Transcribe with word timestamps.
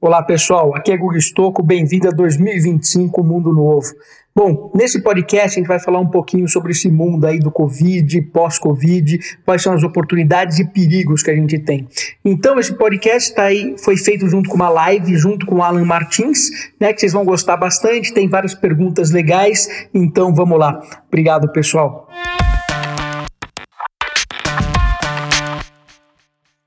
Olá 0.00 0.22
pessoal, 0.22 0.76
aqui 0.76 0.92
é 0.92 0.96
Guga 0.96 1.18
Stocco, 1.18 1.60
bem-vindo 1.60 2.06
a 2.06 2.12
2025, 2.12 3.20
Mundo 3.20 3.52
Novo. 3.52 3.88
Bom, 4.32 4.70
nesse 4.72 5.02
podcast 5.02 5.46
a 5.46 5.60
gente 5.60 5.66
vai 5.66 5.80
falar 5.80 5.98
um 5.98 6.06
pouquinho 6.06 6.46
sobre 6.46 6.70
esse 6.70 6.88
mundo 6.88 7.26
aí 7.26 7.40
do 7.40 7.50
Covid, 7.50 8.22
pós-Covid, 8.32 9.18
quais 9.44 9.60
são 9.60 9.72
as 9.72 9.82
oportunidades 9.82 10.60
e 10.60 10.64
perigos 10.70 11.20
que 11.20 11.32
a 11.32 11.34
gente 11.34 11.58
tem. 11.58 11.88
Então 12.24 12.60
esse 12.60 12.74
podcast 12.74 13.34
tá 13.34 13.42
aí, 13.42 13.74
foi 13.76 13.96
feito 13.96 14.28
junto 14.28 14.48
com 14.48 14.54
uma 14.54 14.68
live, 14.68 15.16
junto 15.16 15.44
com 15.44 15.56
o 15.56 15.62
Alan 15.64 15.84
Martins, 15.84 16.48
né, 16.80 16.92
que 16.92 17.00
vocês 17.00 17.12
vão 17.12 17.24
gostar 17.24 17.56
bastante, 17.56 18.14
tem 18.14 18.28
várias 18.28 18.54
perguntas 18.54 19.10
legais, 19.10 19.88
então 19.92 20.32
vamos 20.32 20.60
lá. 20.60 20.80
Obrigado 21.08 21.50
pessoal. 21.50 22.06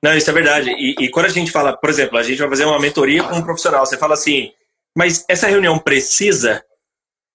Não, 0.04 0.16
isso 0.16 0.30
é 0.30 0.34
verdade. 0.34 0.72
E, 0.72 0.96
e, 1.06 1.10
quando 1.10 1.28
a 1.28 1.30
gente 1.30 1.52
fala, 1.52 1.78
por 1.78 1.90
exemplo, 1.90 2.18
a 2.18 2.24
gente 2.24 2.40
vai 2.40 2.50
fazer 2.50 2.66
uma 2.66 2.80
mentoria 2.80 3.24
com 3.24 3.36
um 3.36 3.44
profissional, 3.44 3.86
você 3.86 3.98
fala 3.98 4.16
assim, 4.16 4.52
mas 4.98 5.24
essa 5.30 5.48
reunião 5.48 5.78
precisa? 5.78 6.64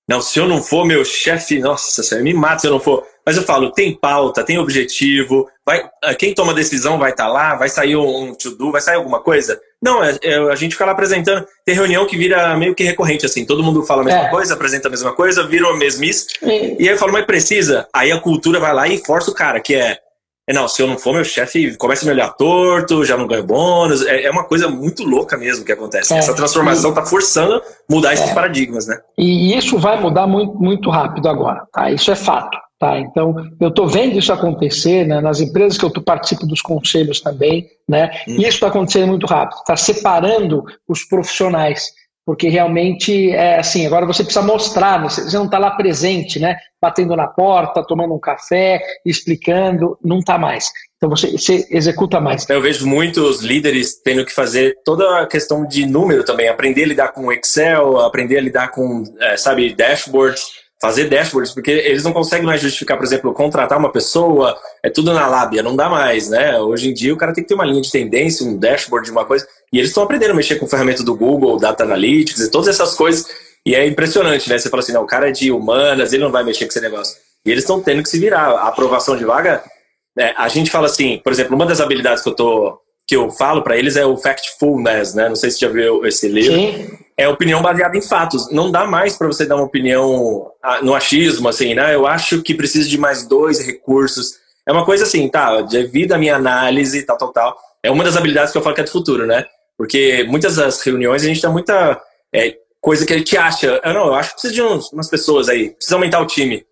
Não, 0.08 0.20
se 0.20 0.38
eu 0.38 0.46
não 0.46 0.62
for, 0.62 0.84
meu 0.84 1.05
chefe, 1.05 1.58
nossa, 1.58 2.02
você 2.02 2.22
me 2.22 2.32
mata 2.32 2.60
se 2.60 2.66
eu 2.66 2.72
não 2.72 2.80
for. 2.80 3.05
Mas 3.24 3.36
eu 3.36 3.42
falo, 3.42 3.72
tem 3.72 3.92
pauta, 3.92 4.44
tem 4.44 4.56
objetivo, 4.56 5.48
vai, 5.64 5.84
ah, 6.05 6.14
quem 6.14 6.32
toma 6.32 6.55
decisão 6.55 6.96
vai 6.96 7.10
estar 7.10 7.24
tá 7.24 7.28
lá, 7.28 7.56
vai 7.56 7.68
sair 7.68 7.96
um 7.96 8.32
to-do, 8.32 8.70
vai 8.70 8.80
sair 8.80 8.94
alguma 8.94 9.20
coisa? 9.20 9.60
Não, 9.83 10.02
é, 10.02 10.16
é, 10.22 10.36
a 10.36 10.55
gente 10.55 10.72
fica 10.72 10.84
lá 10.84 10.92
apresentando. 10.92 11.44
Tem 11.64 11.74
reunião 11.74 12.06
que 12.06 12.16
vira 12.16 12.56
meio 12.56 12.72
que 12.72 12.84
recorrente, 12.84 13.27
assim, 13.27 13.44
todo 13.44 13.64
mundo 13.64 13.83
fala 13.83 14.02
a 14.02 14.05
mesma 14.05 14.27
é. 14.27 14.30
coisa, 14.30 14.55
apresenta 14.55 14.86
a 14.86 14.91
mesma 14.91 15.12
coisa, 15.12 15.46
vira 15.46 15.69
o 15.69 15.77
mesmice. 15.77 16.28
E 16.41 16.88
aí 16.88 16.94
eu 16.94 16.98
falo, 16.98 17.12
mas 17.12 17.27
precisa? 17.27 17.88
Aí 17.92 18.12
a 18.12 18.20
cultura 18.20 18.60
vai 18.60 18.72
lá 18.72 18.86
e 18.86 19.05
força 19.05 19.30
o 19.30 19.34
cara, 19.34 19.60
que 19.60 19.74
é, 19.74 19.98
não, 20.55 20.68
se 20.68 20.80
eu 20.80 20.86
não 20.86 20.96
for, 20.96 21.12
meu 21.12 21.24
chefe 21.24 21.77
começa 21.77 22.05
a 22.05 22.06
me 22.06 22.12
olhar 22.12 22.30
torto, 22.30 23.05
já 23.05 23.16
não 23.16 23.27
ganho 23.27 23.45
bônus. 23.45 24.06
É, 24.06 24.24
é 24.24 24.30
uma 24.30 24.45
coisa 24.45 24.69
muito 24.69 25.02
louca 25.02 25.36
mesmo 25.36 25.64
que 25.64 25.72
acontece. 25.72 26.14
É, 26.14 26.19
Essa 26.19 26.34
transformação 26.34 26.91
está 26.91 27.05
forçando 27.05 27.60
mudar 27.91 28.14
esses 28.14 28.30
é, 28.30 28.34
paradigmas, 28.34 28.86
né? 28.86 28.98
E 29.19 29.56
isso 29.56 29.77
vai 29.78 30.00
mudar 30.00 30.27
muito, 30.27 30.55
muito 30.55 30.89
rápido 30.89 31.28
agora, 31.28 31.67
tá? 31.72 31.91
Isso 31.91 32.11
é 32.11 32.17
fato. 32.17 32.56
Tá, 32.78 33.00
então, 33.00 33.34
eu 33.58 33.70
estou 33.70 33.89
vendo 33.89 34.19
isso 34.19 34.30
acontecer 34.30 35.06
né, 35.06 35.19
nas 35.19 35.41
empresas 35.41 35.78
que 35.78 35.84
eu 35.86 35.91
participo 36.02 36.47
dos 36.47 36.61
conselhos 36.61 37.22
também, 37.22 37.67
né? 37.89 38.11
Hum. 38.28 38.33
E 38.33 38.41
isso 38.42 38.48
está 38.48 38.67
acontecendo 38.67 39.06
muito 39.06 39.27
rápido, 39.27 39.61
está 39.61 39.74
separando 39.77 40.62
os 40.86 41.02
profissionais 41.02 41.86
porque 42.27 42.48
realmente 42.48 43.30
é 43.30 43.60
assim, 43.60 43.86
agora 43.86 44.05
você 44.05 44.24
precisa 44.24 44.44
mostrar, 44.44 45.00
né? 45.00 45.08
você 45.08 45.36
não 45.36 45.44
está 45.44 45.58
lá 45.58 45.70
presente, 45.70 46.41
né? 46.41 46.56
Batendo 46.83 47.14
na 47.14 47.28
porta, 47.28 47.86
tomando 47.86 48.12
um 48.12 48.18
café, 48.18 48.80
explicando, 49.05 49.96
não 50.05 50.18
está 50.18 50.36
mais. 50.36 50.68
Então 50.96 51.08
você, 51.08 51.30
você, 51.30 51.64
executa 51.70 52.20
mais. 52.20 52.48
Eu 52.50 52.60
vejo 52.60 52.84
muitos 52.84 53.42
líderes 53.42 54.00
tendo 54.02 54.24
que 54.24 54.33
fazer 54.33 54.74
toda 54.84 55.20
a 55.20 55.27
questão 55.27 55.64
de 55.64 55.86
número 55.86 56.24
também, 56.24 56.48
aprender 56.48 56.83
a 56.83 56.86
lidar 56.88 57.12
com 57.12 57.30
Excel, 57.33 58.00
aprender 58.00 58.38
a 58.38 58.42
lidar 58.42 58.72
com, 58.72 59.05
é, 59.20 59.36
sabe, 59.36 59.72
dashboards 59.72 60.66
fazer 60.80 61.08
dashboards, 61.08 61.52
porque 61.52 61.70
eles 61.70 62.05
não 62.05 62.12
conseguem 62.12 62.44
mais 62.44 62.60
justificar, 62.60 62.96
por 62.96 63.05
exemplo, 63.05 63.32
contratar 63.32 63.78
uma 63.78 63.91
pessoa, 63.91 64.58
é 64.83 64.91
tudo 64.91 65.12
na 65.12 65.27
lábia, 65.27 65.62
não 65.62 65.74
dá 65.74 65.88
mais, 65.88 66.28
né? 66.28 66.58
Hoje 66.58 66.91
em 66.91 66.94
dia 66.94 67.14
o 67.14 67.16
cara 67.16 67.33
tem 67.33 67.42
que 67.42 67.48
ter 67.48 67.55
uma 67.55 67.64
linha 67.64 67.80
de 67.80 67.91
tendência, 67.91 68.46
um 68.46 68.56
dashboard 68.58 69.06
de 69.06 69.12
uma 69.12 69.24
coisa, 69.24 69.46
e 69.72 69.78
eles 69.78 69.91
estão 69.91 70.02
aprendendo 70.02 70.33
a 70.33 70.34
mexer 70.34 70.56
com 70.56 70.66
ferramenta 70.66 71.02
do 71.02 71.16
Google, 71.16 71.58
Data 71.58 71.84
Analytics 71.84 72.41
e 72.41 72.50
todas 72.50 72.68
essas 72.68 72.94
coisas, 72.94 73.27
e 73.64 73.74
é 73.74 73.86
impressionante, 73.86 74.48
né? 74.48 74.58
Você 74.58 74.68
fala 74.68 74.83
assim, 74.83 74.92
não, 74.92 75.02
o 75.02 75.06
cara 75.06 75.28
é 75.28 75.33
de 75.33 75.50
humanas, 75.50 76.12
ele 76.12 76.22
não 76.22 76.30
vai 76.30 76.44
mexer 76.44 76.66
com 76.66 76.70
esse 76.70 76.80
negócio. 76.80 77.16
E 77.44 77.50
eles 77.50 77.64
estão 77.64 77.80
tendo 77.80 78.02
que 78.02 78.08
se 78.08 78.18
virar. 78.18 78.50
A 78.50 78.68
aprovação 78.68 79.16
de 79.16 79.24
vaga, 79.24 79.64
né? 80.16 80.34
a 80.36 80.48
gente 80.48 80.70
fala 80.70 80.86
assim, 80.86 81.18
por 81.18 81.33
exemplo, 81.33 81.56
uma 81.56 81.66
das 81.66 81.80
habilidades 81.80 82.22
que 82.22 82.28
eu 82.28 82.34
tô 82.34 82.78
que 83.06 83.14
eu 83.14 83.30
falo 83.30 83.62
para 83.62 83.76
eles 83.76 83.96
é 83.96 84.04
o 84.04 84.16
factfulness, 84.16 85.14
né? 85.14 85.28
Não 85.28 85.36
sei 85.36 85.50
se 85.50 85.58
você 85.58 85.66
já 85.66 85.72
viu 85.72 86.04
esse 86.04 86.28
livro. 86.28 86.54
Sim. 86.54 86.98
É 87.16 87.28
opinião 87.28 87.62
baseada 87.62 87.96
em 87.96 88.02
fatos. 88.02 88.50
Não 88.50 88.70
dá 88.70 88.84
mais 88.84 89.16
para 89.16 89.28
você 89.28 89.46
dar 89.46 89.54
uma 89.56 89.64
opinião 89.64 90.50
ah, 90.62 90.82
no 90.82 90.94
achismo, 90.94 91.48
assim, 91.48 91.74
né? 91.74 91.94
Eu 91.94 92.06
acho 92.06 92.42
que 92.42 92.54
precisa 92.54 92.88
de 92.88 92.98
mais 92.98 93.27
dois 93.27 93.64
recursos. 93.64 94.34
É 94.66 94.72
uma 94.72 94.84
coisa 94.84 95.05
assim, 95.05 95.28
tá? 95.28 95.62
Devido 95.62 96.12
à 96.12 96.18
minha 96.18 96.34
análise, 96.34 97.05
tal, 97.05 97.16
tal, 97.16 97.33
tal. 97.33 97.56
É 97.83 97.90
uma 97.90 98.02
das 98.02 98.16
habilidades 98.16 98.50
que 98.50 98.58
eu 98.58 98.62
falo 98.62 98.74
que 98.74 98.80
é 98.80 98.84
do 98.84 98.90
futuro, 98.90 99.24
né? 99.24 99.46
Porque 99.78 100.24
muitas 100.24 100.56
das 100.56 100.83
reuniões 100.83 101.22
a 101.22 101.27
gente 101.27 101.40
dá 101.40 101.48
muita 101.48 102.02
é, 102.34 102.56
coisa 102.80 103.06
que 103.06 103.12
a 103.12 103.18
gente 103.18 103.36
acha. 103.36 103.80
Eu 103.84 103.95
não, 103.95 104.06
eu 104.08 104.14
acho 104.14 104.30
que 104.30 104.34
precisa 104.34 104.55
de 104.55 104.62
uns, 104.62 104.92
umas 104.92 105.08
pessoas 105.08 105.48
aí. 105.48 105.70
Precisa 105.70 105.95
aumentar 105.95 106.20
o 106.20 106.27
time. 106.27 106.66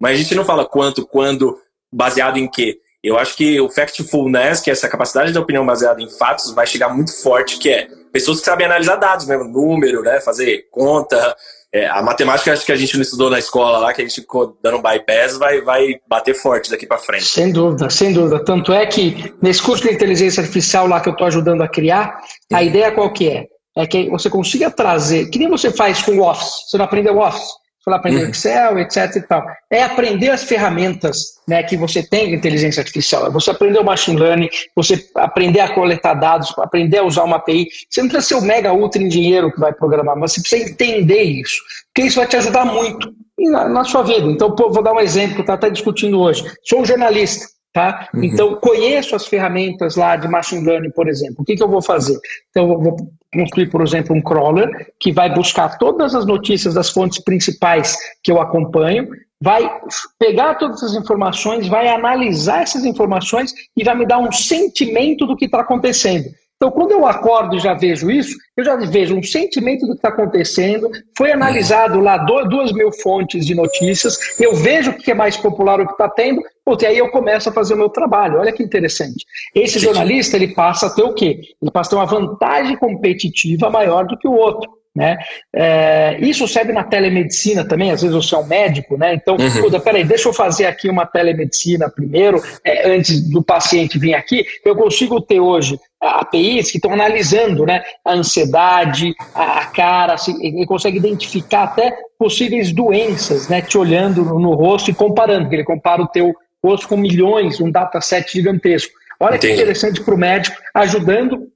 Mas 0.00 0.18
a 0.18 0.22
gente 0.22 0.34
não 0.34 0.44
fala 0.44 0.66
quanto, 0.66 1.06
quando, 1.06 1.56
baseado 1.92 2.38
em 2.38 2.50
quê. 2.50 2.80
Eu 3.06 3.16
acho 3.16 3.36
que 3.36 3.60
o 3.60 3.70
factfulness, 3.70 4.60
que 4.60 4.68
é 4.68 4.72
essa 4.72 4.88
capacidade 4.88 5.30
de 5.30 5.38
opinião 5.38 5.64
baseada 5.64 6.02
em 6.02 6.10
fatos, 6.10 6.52
vai 6.52 6.66
chegar 6.66 6.88
muito 6.88 7.22
forte, 7.22 7.56
que 7.56 7.70
é 7.70 7.86
pessoas 8.12 8.40
que 8.40 8.44
sabem 8.44 8.66
analisar 8.66 8.96
dados 8.96 9.28
mesmo, 9.28 9.44
número, 9.44 10.02
né, 10.02 10.20
fazer 10.20 10.66
conta. 10.72 11.36
É, 11.72 11.86
a 11.86 12.02
matemática 12.02 12.52
acho 12.52 12.66
que 12.66 12.72
a 12.72 12.76
gente 12.76 12.96
não 12.96 13.02
estudou 13.02 13.30
na 13.30 13.38
escola 13.38 13.78
lá, 13.78 13.94
que 13.94 14.02
a 14.02 14.04
gente 14.04 14.20
ficou 14.20 14.58
dando 14.60 14.82
bypass, 14.82 15.38
vai, 15.38 15.60
vai 15.60 16.00
bater 16.08 16.34
forte 16.34 16.68
daqui 16.68 16.84
para 16.84 16.98
frente. 16.98 17.26
Sem 17.26 17.52
dúvida, 17.52 17.88
sem 17.90 18.12
dúvida. 18.12 18.44
Tanto 18.44 18.72
é 18.72 18.84
que 18.86 19.32
nesse 19.40 19.62
curso 19.62 19.84
de 19.84 19.94
inteligência 19.94 20.40
artificial 20.40 20.88
lá 20.88 21.00
que 21.00 21.08
eu 21.08 21.12
estou 21.12 21.28
ajudando 21.28 21.62
a 21.62 21.68
criar, 21.68 22.18
a 22.52 22.60
ideia 22.64 22.90
qual 22.90 23.12
que 23.12 23.28
é? 23.28 23.46
É 23.76 23.86
que 23.86 24.10
você 24.10 24.28
consiga 24.28 24.68
trazer, 24.68 25.30
que 25.30 25.38
nem 25.38 25.48
você 25.48 25.70
faz 25.70 26.02
com 26.02 26.10
o 26.18 26.28
Office, 26.28 26.50
você 26.68 26.76
não 26.76 26.86
aprendeu 26.86 27.14
o 27.14 27.20
Office 27.20 27.46
foi 27.86 27.92
lá 27.92 27.98
aprender 27.98 28.24
uhum. 28.24 28.30
Excel, 28.30 28.78
etc 28.80 29.16
e 29.16 29.20
tal. 29.22 29.46
É 29.70 29.84
aprender 29.84 30.30
as 30.30 30.42
ferramentas 30.42 31.36
né, 31.46 31.62
que 31.62 31.76
você 31.76 32.02
tem 32.02 32.30
de 32.30 32.34
inteligência 32.34 32.80
artificial. 32.80 33.28
É 33.28 33.30
você 33.30 33.52
aprender 33.52 33.78
o 33.78 33.84
machine 33.84 34.18
learning, 34.18 34.48
você 34.74 35.08
aprender 35.14 35.60
a 35.60 35.72
coletar 35.72 36.14
dados, 36.14 36.52
aprender 36.58 36.98
a 36.98 37.04
usar 37.04 37.22
uma 37.22 37.36
API. 37.36 37.68
Você 37.88 38.02
não 38.02 38.08
precisa 38.08 38.40
ser 38.40 38.44
o 38.44 38.46
mega 38.46 38.72
ultra 38.72 39.00
engenheiro 39.00 39.52
que 39.52 39.60
vai 39.60 39.72
programar, 39.72 40.18
mas 40.18 40.32
você 40.32 40.40
precisa 40.40 40.68
entender 40.68 41.22
isso. 41.22 41.62
Porque 41.94 42.08
isso 42.08 42.18
vai 42.18 42.26
te 42.26 42.36
ajudar 42.36 42.64
muito 42.64 43.14
na, 43.38 43.68
na 43.68 43.84
sua 43.84 44.02
vida. 44.02 44.26
Então, 44.32 44.52
pô, 44.56 44.68
vou 44.68 44.82
dar 44.82 44.92
um 44.92 45.00
exemplo 45.00 45.36
que 45.36 45.42
está 45.42 45.54
até 45.54 45.70
discutindo 45.70 46.20
hoje. 46.20 46.44
Sou 46.64 46.80
um 46.80 46.84
jornalista. 46.84 47.46
Tá? 47.72 48.08
Uhum. 48.14 48.24
Então, 48.24 48.54
conheço 48.54 49.14
as 49.14 49.26
ferramentas 49.26 49.96
lá 49.96 50.16
de 50.16 50.26
machine 50.26 50.64
learning, 50.64 50.90
por 50.92 51.08
exemplo. 51.08 51.36
O 51.40 51.44
que, 51.44 51.54
que 51.54 51.62
eu 51.62 51.68
vou 51.68 51.82
fazer? 51.82 52.18
Então, 52.48 52.72
eu 52.72 52.80
vou 52.80 52.96
construir, 53.36 53.70
por 53.70 53.82
exemplo, 53.82 54.14
um 54.14 54.22
crawler 54.22 54.92
que 54.98 55.12
vai 55.12 55.32
buscar 55.32 55.78
todas 55.78 56.14
as 56.14 56.26
notícias 56.26 56.74
das 56.74 56.90
fontes 56.90 57.22
principais 57.22 57.96
que 58.22 58.32
eu 58.32 58.40
acompanho, 58.40 59.08
vai 59.40 59.70
pegar 60.18 60.54
todas 60.54 60.82
essas 60.82 60.94
informações, 60.94 61.68
vai 61.68 61.88
analisar 61.88 62.62
essas 62.62 62.84
informações 62.84 63.52
e 63.76 63.84
vai 63.84 63.94
me 63.94 64.06
dar 64.06 64.18
um 64.18 64.32
sentimento 64.32 65.26
do 65.26 65.36
que 65.36 65.44
está 65.44 65.60
acontecendo. 65.60 66.28
Então, 66.56 66.70
quando 66.70 66.92
eu 66.92 67.06
acordo 67.06 67.56
e 67.56 67.60
já 67.60 67.74
vejo 67.74 68.10
isso, 68.10 68.34
eu 68.56 68.64
já 68.64 68.76
vejo 68.76 69.14
um 69.14 69.22
sentimento 69.22 69.86
do 69.86 69.92
que 69.92 69.98
está 69.98 70.08
acontecendo. 70.08 70.90
Foi 71.16 71.30
analisado 71.30 72.00
lá 72.00 72.16
duas 72.16 72.72
mil 72.72 72.90
fontes 72.90 73.44
de 73.44 73.54
notícias, 73.54 74.40
eu 74.40 74.54
vejo 74.54 74.90
o 74.90 74.94
que 74.94 75.10
é 75.10 75.14
mais 75.14 75.36
popular, 75.36 75.80
o 75.80 75.86
que 75.86 75.92
está 75.92 76.08
tendo, 76.08 76.42
e 76.80 76.86
aí 76.86 76.98
eu 76.98 77.10
começo 77.10 77.48
a 77.48 77.52
fazer 77.52 77.74
o 77.74 77.76
meu 77.76 77.90
trabalho. 77.90 78.40
Olha 78.40 78.52
que 78.52 78.62
interessante. 78.62 79.26
Esse 79.54 79.78
jornalista 79.78 80.36
ele 80.36 80.48
passa 80.48 80.86
a 80.86 80.90
ter 80.90 81.02
o 81.02 81.12
quê? 81.12 81.40
Ele 81.60 81.70
passa 81.70 81.90
a 81.90 81.90
ter 81.90 81.96
uma 81.96 82.06
vantagem 82.06 82.76
competitiva 82.76 83.68
maior 83.68 84.06
do 84.06 84.16
que 84.16 84.26
o 84.26 84.32
outro. 84.32 84.70
Né? 84.96 85.18
É, 85.54 86.16
isso 86.22 86.48
serve 86.48 86.72
na 86.72 86.82
telemedicina 86.82 87.68
também, 87.68 87.90
às 87.90 88.00
vezes 88.00 88.16
você 88.16 88.34
é 88.34 88.38
um 88.38 88.46
médico, 88.46 88.96
né? 88.96 89.12
Então, 89.12 89.36
uhum. 89.36 89.62
puta, 89.62 89.78
peraí, 89.78 90.02
deixa 90.02 90.26
eu 90.26 90.32
fazer 90.32 90.64
aqui 90.64 90.88
uma 90.88 91.04
telemedicina 91.04 91.90
primeiro, 91.90 92.42
é, 92.64 92.88
antes 92.88 93.20
do 93.28 93.42
paciente 93.42 93.98
vir 93.98 94.14
aqui. 94.14 94.46
Eu 94.64 94.74
consigo 94.74 95.20
ter 95.20 95.38
hoje 95.38 95.78
APIs 96.00 96.70
que 96.70 96.78
estão 96.78 96.92
analisando 96.92 97.64
né, 97.64 97.82
a 98.04 98.12
ansiedade, 98.12 99.14
a, 99.34 99.60
a 99.60 99.66
cara, 99.66 100.14
assim, 100.14 100.36
ele 100.44 100.66
consegue 100.66 100.98
identificar 100.98 101.64
até 101.64 101.96
possíveis 102.18 102.72
doenças, 102.72 103.48
né? 103.48 103.60
Te 103.62 103.78
olhando 103.78 104.24
no, 104.24 104.38
no 104.38 104.54
rosto 104.54 104.90
e 104.90 104.94
comparando, 104.94 105.52
ele 105.52 105.64
compara 105.64 106.02
o 106.02 106.08
teu 106.08 106.34
rosto 106.62 106.88
com 106.88 106.96
milhões, 106.96 107.60
um 107.60 107.70
dataset 107.70 108.32
gigantesco. 108.32 108.92
Olha 109.20 109.36
Entendi. 109.36 109.54
que 109.54 109.60
interessante 109.60 110.02
para 110.02 110.14
o 110.14 110.18
médico, 110.18 110.56
ajudando 110.74 111.48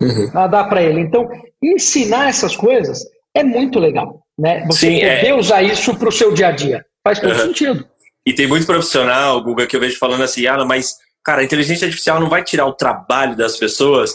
uhum. 0.00 0.30
a 0.34 0.46
dar 0.46 0.64
para 0.64 0.82
ele. 0.82 1.00
Então, 1.00 1.28
ensinar 1.62 2.28
essas 2.28 2.56
coisas 2.56 3.04
é 3.34 3.42
muito 3.42 3.78
legal. 3.78 4.22
Né? 4.38 4.64
Você 4.66 4.86
Sim, 4.86 4.94
poder 4.94 5.26
é... 5.26 5.34
usar 5.34 5.62
isso 5.62 5.94
para 5.96 6.08
o 6.08 6.12
seu 6.12 6.32
dia 6.32 6.48
a 6.48 6.52
dia. 6.52 6.84
Faz 7.04 7.18
todo 7.18 7.32
uhum. 7.32 7.46
sentido. 7.46 7.86
E 8.24 8.32
tem 8.32 8.46
muito 8.46 8.66
profissional, 8.66 9.42
Guga, 9.42 9.66
que 9.66 9.74
eu 9.74 9.80
vejo 9.80 9.98
falando 9.98 10.22
assim, 10.22 10.46
ah, 10.46 10.64
mas, 10.64 10.94
cara, 11.24 11.40
a 11.40 11.44
inteligência 11.44 11.86
artificial 11.86 12.20
não 12.20 12.28
vai 12.28 12.42
tirar 12.42 12.66
o 12.66 12.72
trabalho 12.72 13.36
das 13.36 13.56
pessoas. 13.56 14.14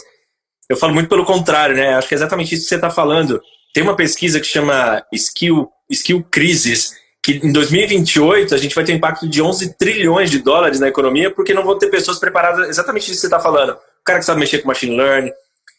Eu 0.68 0.76
falo 0.76 0.94
muito 0.94 1.08
pelo 1.08 1.24
contrário, 1.24 1.76
né? 1.76 1.94
Acho 1.94 2.08
que 2.08 2.14
é 2.14 2.16
exatamente 2.16 2.54
isso 2.54 2.64
que 2.64 2.68
você 2.68 2.74
está 2.74 2.90
falando. 2.90 3.40
Tem 3.72 3.82
uma 3.82 3.96
pesquisa 3.96 4.40
que 4.40 4.46
chama 4.46 5.02
Skill, 5.12 5.68
Skill 5.90 6.24
Crisis, 6.30 6.92
que 7.22 7.40
em 7.42 7.52
2028 7.52 8.54
a 8.54 8.58
gente 8.58 8.74
vai 8.74 8.84
ter 8.84 8.92
um 8.92 8.96
impacto 8.96 9.28
de 9.28 9.42
11 9.42 9.76
trilhões 9.78 10.30
de 10.30 10.38
dólares 10.38 10.80
na 10.80 10.88
economia, 10.88 11.30
porque 11.30 11.54
não 11.54 11.64
vão 11.64 11.78
ter 11.78 11.88
pessoas 11.88 12.18
preparadas 12.18 12.68
exatamente 12.68 13.04
isso 13.04 13.14
que 13.14 13.20
você 13.20 13.26
está 13.26 13.40
falando. 13.40 13.72
O 13.72 14.04
cara 14.04 14.18
que 14.18 14.24
sabe 14.24 14.40
mexer 14.40 14.58
com 14.58 14.68
machine 14.68 14.96
learning, 14.96 15.32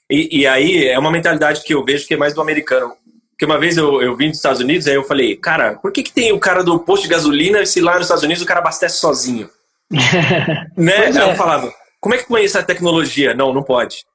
e, 0.10 0.40
e, 0.42 0.48
aí 0.48 0.88
é 0.88 0.98
uma 0.98 1.12
mentalidade 1.12 1.64
que 1.64 1.74
eu 1.74 1.86
vejo 1.86 2.08
que 2.08 2.16
é 2.16 2.18
mais 2.18 2.34
do 2.34 2.42
americano. 2.42 2.94
Porque 3.31 3.46
uma 3.46 3.60
vez 3.60 3.78
eu, 3.78 4.02
eu 4.02 4.16
vim 4.16 4.30
dos 4.30 4.38
Estados 4.38 4.60
Unidos, 4.60 4.88
aí 4.88 4.96
eu 4.96 5.04
falei, 5.04 5.36
cara, 5.36 5.76
por 5.76 5.92
que, 5.92 6.02
que 6.02 6.12
tem 6.12 6.31
o 6.34 6.40
cara 6.40 6.64
do 6.64 6.80
posto 6.80 7.04
de 7.04 7.10
gasolina 7.10 7.66
se 7.66 7.80
lá 7.80 7.94
nos 7.94 8.06
Estados 8.06 8.24
Unidos 8.24 8.42
o 8.42 8.46
cara 8.46 8.60
abastece 8.60 8.98
sozinho? 8.98 9.50
Né? 9.90 11.06
Aí 11.06 11.16
eu 11.16 11.30
é. 11.32 11.36
falava, 11.36 11.74
como 12.00 12.16
é 12.16 12.18
que 12.18 12.28
põe 12.28 12.44
essa 12.44 12.64
tecnologia? 12.64 13.34
Não, 13.34 13.54
não 13.54 13.64
pode. 13.64 14.06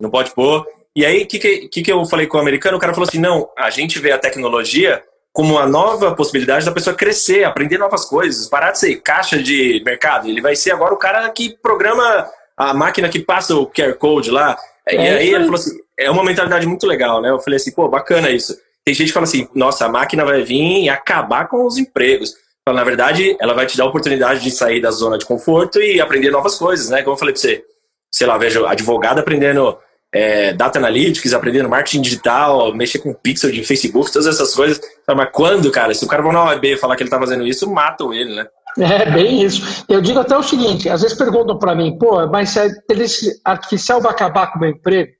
Não 0.00 0.10
pode 0.10 0.30
pôr. 0.32 0.66
E 0.94 1.04
aí, 1.04 1.24
o 1.24 1.26
que, 1.26 1.38
que, 1.68 1.82
que 1.82 1.92
eu 1.92 2.04
falei 2.06 2.26
com 2.26 2.38
o 2.38 2.40
americano? 2.40 2.76
O 2.76 2.80
cara 2.80 2.94
falou 2.94 3.08
assim: 3.08 3.18
não, 3.18 3.50
a 3.56 3.68
gente 3.70 3.98
vê 3.98 4.12
a 4.12 4.18
tecnologia 4.18 5.02
como 5.32 5.54
uma 5.54 5.66
nova 5.66 6.14
possibilidade 6.14 6.64
da 6.64 6.72
pessoa 6.72 6.96
crescer, 6.96 7.44
aprender 7.44 7.76
novas 7.76 8.06
coisas, 8.06 8.48
parar 8.48 8.70
de 8.70 8.78
ser 8.78 8.96
caixa 9.02 9.42
de 9.42 9.82
mercado. 9.84 10.28
Ele 10.28 10.40
vai 10.40 10.56
ser 10.56 10.70
agora 10.70 10.94
o 10.94 10.98
cara 10.98 11.28
que 11.28 11.54
programa 11.60 12.26
a 12.56 12.72
máquina 12.72 13.10
que 13.10 13.18
passa 13.18 13.54
o 13.54 13.66
QR 13.66 13.94
Code 13.94 14.30
lá. 14.30 14.56
É, 14.88 14.94
e 14.94 14.98
aí 14.98 15.34
ele 15.34 15.44
falou 15.44 15.60
assim: 15.60 15.78
é 15.98 16.10
uma 16.10 16.24
mentalidade 16.24 16.66
muito 16.66 16.86
legal, 16.86 17.20
né? 17.20 17.30
Eu 17.30 17.40
falei 17.40 17.56
assim: 17.56 17.72
pô, 17.72 17.88
bacana 17.88 18.30
isso. 18.30 18.56
Tem 18.82 18.94
gente 18.94 19.08
que 19.08 19.12
fala 19.12 19.24
assim: 19.24 19.48
nossa, 19.54 19.84
a 19.84 19.88
máquina 19.90 20.24
vai 20.24 20.42
vir 20.42 20.84
e 20.84 20.88
acabar 20.88 21.48
com 21.48 21.66
os 21.66 21.76
empregos. 21.76 22.32
Na 22.72 22.82
verdade, 22.82 23.36
ela 23.40 23.54
vai 23.54 23.64
te 23.64 23.76
dar 23.76 23.84
a 23.84 23.88
oportunidade 23.88 24.42
de 24.42 24.50
sair 24.50 24.80
da 24.80 24.90
zona 24.90 25.16
de 25.16 25.24
conforto 25.24 25.80
e 25.80 26.00
aprender 26.00 26.32
novas 26.32 26.56
coisas, 26.56 26.88
né? 26.90 27.02
Como 27.02 27.14
eu 27.14 27.18
falei 27.18 27.32
pra 27.32 27.40
você, 27.40 27.64
sei 28.10 28.26
lá, 28.26 28.36
vejo 28.36 28.66
advogado 28.66 29.20
aprendendo 29.20 29.78
é, 30.12 30.52
data 30.52 30.78
analytics, 30.78 31.32
aprendendo 31.32 31.68
marketing 31.68 32.00
digital, 32.00 32.74
mexer 32.74 32.98
com 32.98 33.14
pixel 33.14 33.52
de 33.52 33.62
Facebook, 33.62 34.10
todas 34.10 34.26
essas 34.26 34.52
coisas. 34.52 34.80
Mas 35.06 35.28
quando, 35.32 35.70
cara? 35.70 35.94
Se 35.94 36.04
o 36.04 36.08
cara 36.08 36.24
for 36.24 36.32
na 36.32 36.42
OAB 36.42 36.76
falar 36.80 36.96
que 36.96 37.04
ele 37.04 37.10
tá 37.10 37.20
fazendo 37.20 37.46
isso, 37.46 37.70
matam 37.70 38.12
ele, 38.12 38.34
né? 38.34 38.46
É, 38.78 39.10
bem 39.10 39.42
isso. 39.42 39.84
Eu 39.88 40.00
digo 40.00 40.18
até 40.18 40.36
o 40.36 40.42
seguinte, 40.42 40.88
às 40.88 41.02
vezes 41.02 41.16
perguntam 41.16 41.58
para 41.58 41.74
mim, 41.74 41.96
pô, 41.96 42.26
mas 42.26 42.50
se 42.50 42.58
a 42.58 42.66
inteligência 42.66 43.32
artificial 43.44 44.00
vai 44.00 44.10
acabar 44.10 44.48
com 44.48 44.58
o 44.58 44.60
meu 44.60 44.70
emprego? 44.70 45.12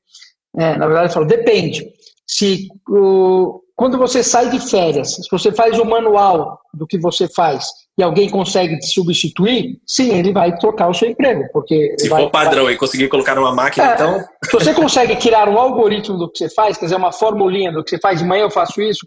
É, 0.58 0.76
na 0.76 0.86
verdade, 0.86 1.08
eu 1.08 1.14
falo, 1.14 1.26
depende. 1.26 1.86
Se 2.26 2.66
o, 2.88 3.60
quando 3.76 3.98
você 3.98 4.22
sai 4.22 4.48
de 4.48 4.58
férias, 4.58 5.16
se 5.16 5.28
você 5.30 5.52
faz 5.52 5.78
o 5.78 5.84
manual 5.84 6.58
do 6.72 6.86
que 6.86 6.98
você 6.98 7.28
faz 7.28 7.66
e 7.98 8.02
alguém 8.02 8.28
consegue 8.28 8.78
te 8.78 8.86
substituir, 8.86 9.78
sim, 9.86 10.18
ele 10.18 10.32
vai 10.32 10.56
trocar 10.56 10.88
o 10.88 10.94
seu 10.94 11.10
emprego. 11.10 11.44
Porque 11.52 11.94
se 11.98 12.08
vai, 12.08 12.22
for 12.22 12.30
padrão 12.30 12.64
vai... 12.64 12.72
e 12.72 12.76
conseguir 12.76 13.08
colocar 13.08 13.34
numa 13.34 13.54
máquina, 13.54 13.90
é, 13.90 13.94
então. 13.94 14.24
Se 14.44 14.52
você 14.52 14.72
consegue 14.72 15.16
criar 15.16 15.46
um 15.48 15.58
algoritmo 15.58 16.16
do 16.16 16.30
que 16.30 16.38
você 16.38 16.48
faz, 16.54 16.78
quer 16.78 16.86
dizer, 16.86 16.96
uma 16.96 17.12
formulinha 17.12 17.70
do 17.70 17.84
que 17.84 17.90
você 17.90 17.98
faz 17.98 18.18
de 18.18 18.24
manhã 18.24 18.44
eu 18.44 18.50
faço 18.50 18.80
isso, 18.80 19.06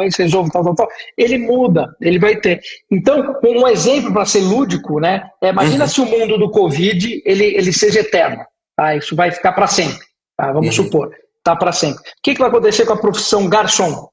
aí 0.00 0.12
você 0.12 0.22
resolve 0.22 0.50
tal, 0.52 0.62
tal, 0.62 0.76
tal, 0.76 0.88
ele 1.18 1.36
muda, 1.38 1.92
ele 2.00 2.20
vai 2.20 2.36
ter. 2.36 2.60
Então, 2.88 3.34
um 3.42 3.66
exemplo 3.66 4.12
para 4.12 4.24
ser 4.24 4.42
lúdico, 4.42 5.00
né? 5.00 5.24
É, 5.42 5.48
imagina 5.48 5.84
uhum. 5.84 5.90
se 5.90 6.00
o 6.00 6.06
mundo 6.06 6.38
do 6.38 6.50
Covid 6.50 7.20
ele, 7.26 7.46
ele 7.56 7.72
seja 7.72 7.98
eterno. 7.98 8.44
Tá? 8.76 8.94
Isso 8.94 9.16
vai 9.16 9.32
ficar 9.32 9.52
para 9.52 9.66
sempre. 9.66 10.04
Tá? 10.36 10.52
Vamos 10.52 10.78
uhum. 10.78 10.84
supor 10.84 11.10
tá 11.44 11.54
para 11.54 11.70
sempre. 11.70 12.00
O 12.00 12.12
que, 12.22 12.32
que 12.32 12.40
vai 12.40 12.48
acontecer 12.48 12.86
com 12.86 12.94
a 12.94 12.98
profissão 12.98 13.48
garçom? 13.48 14.08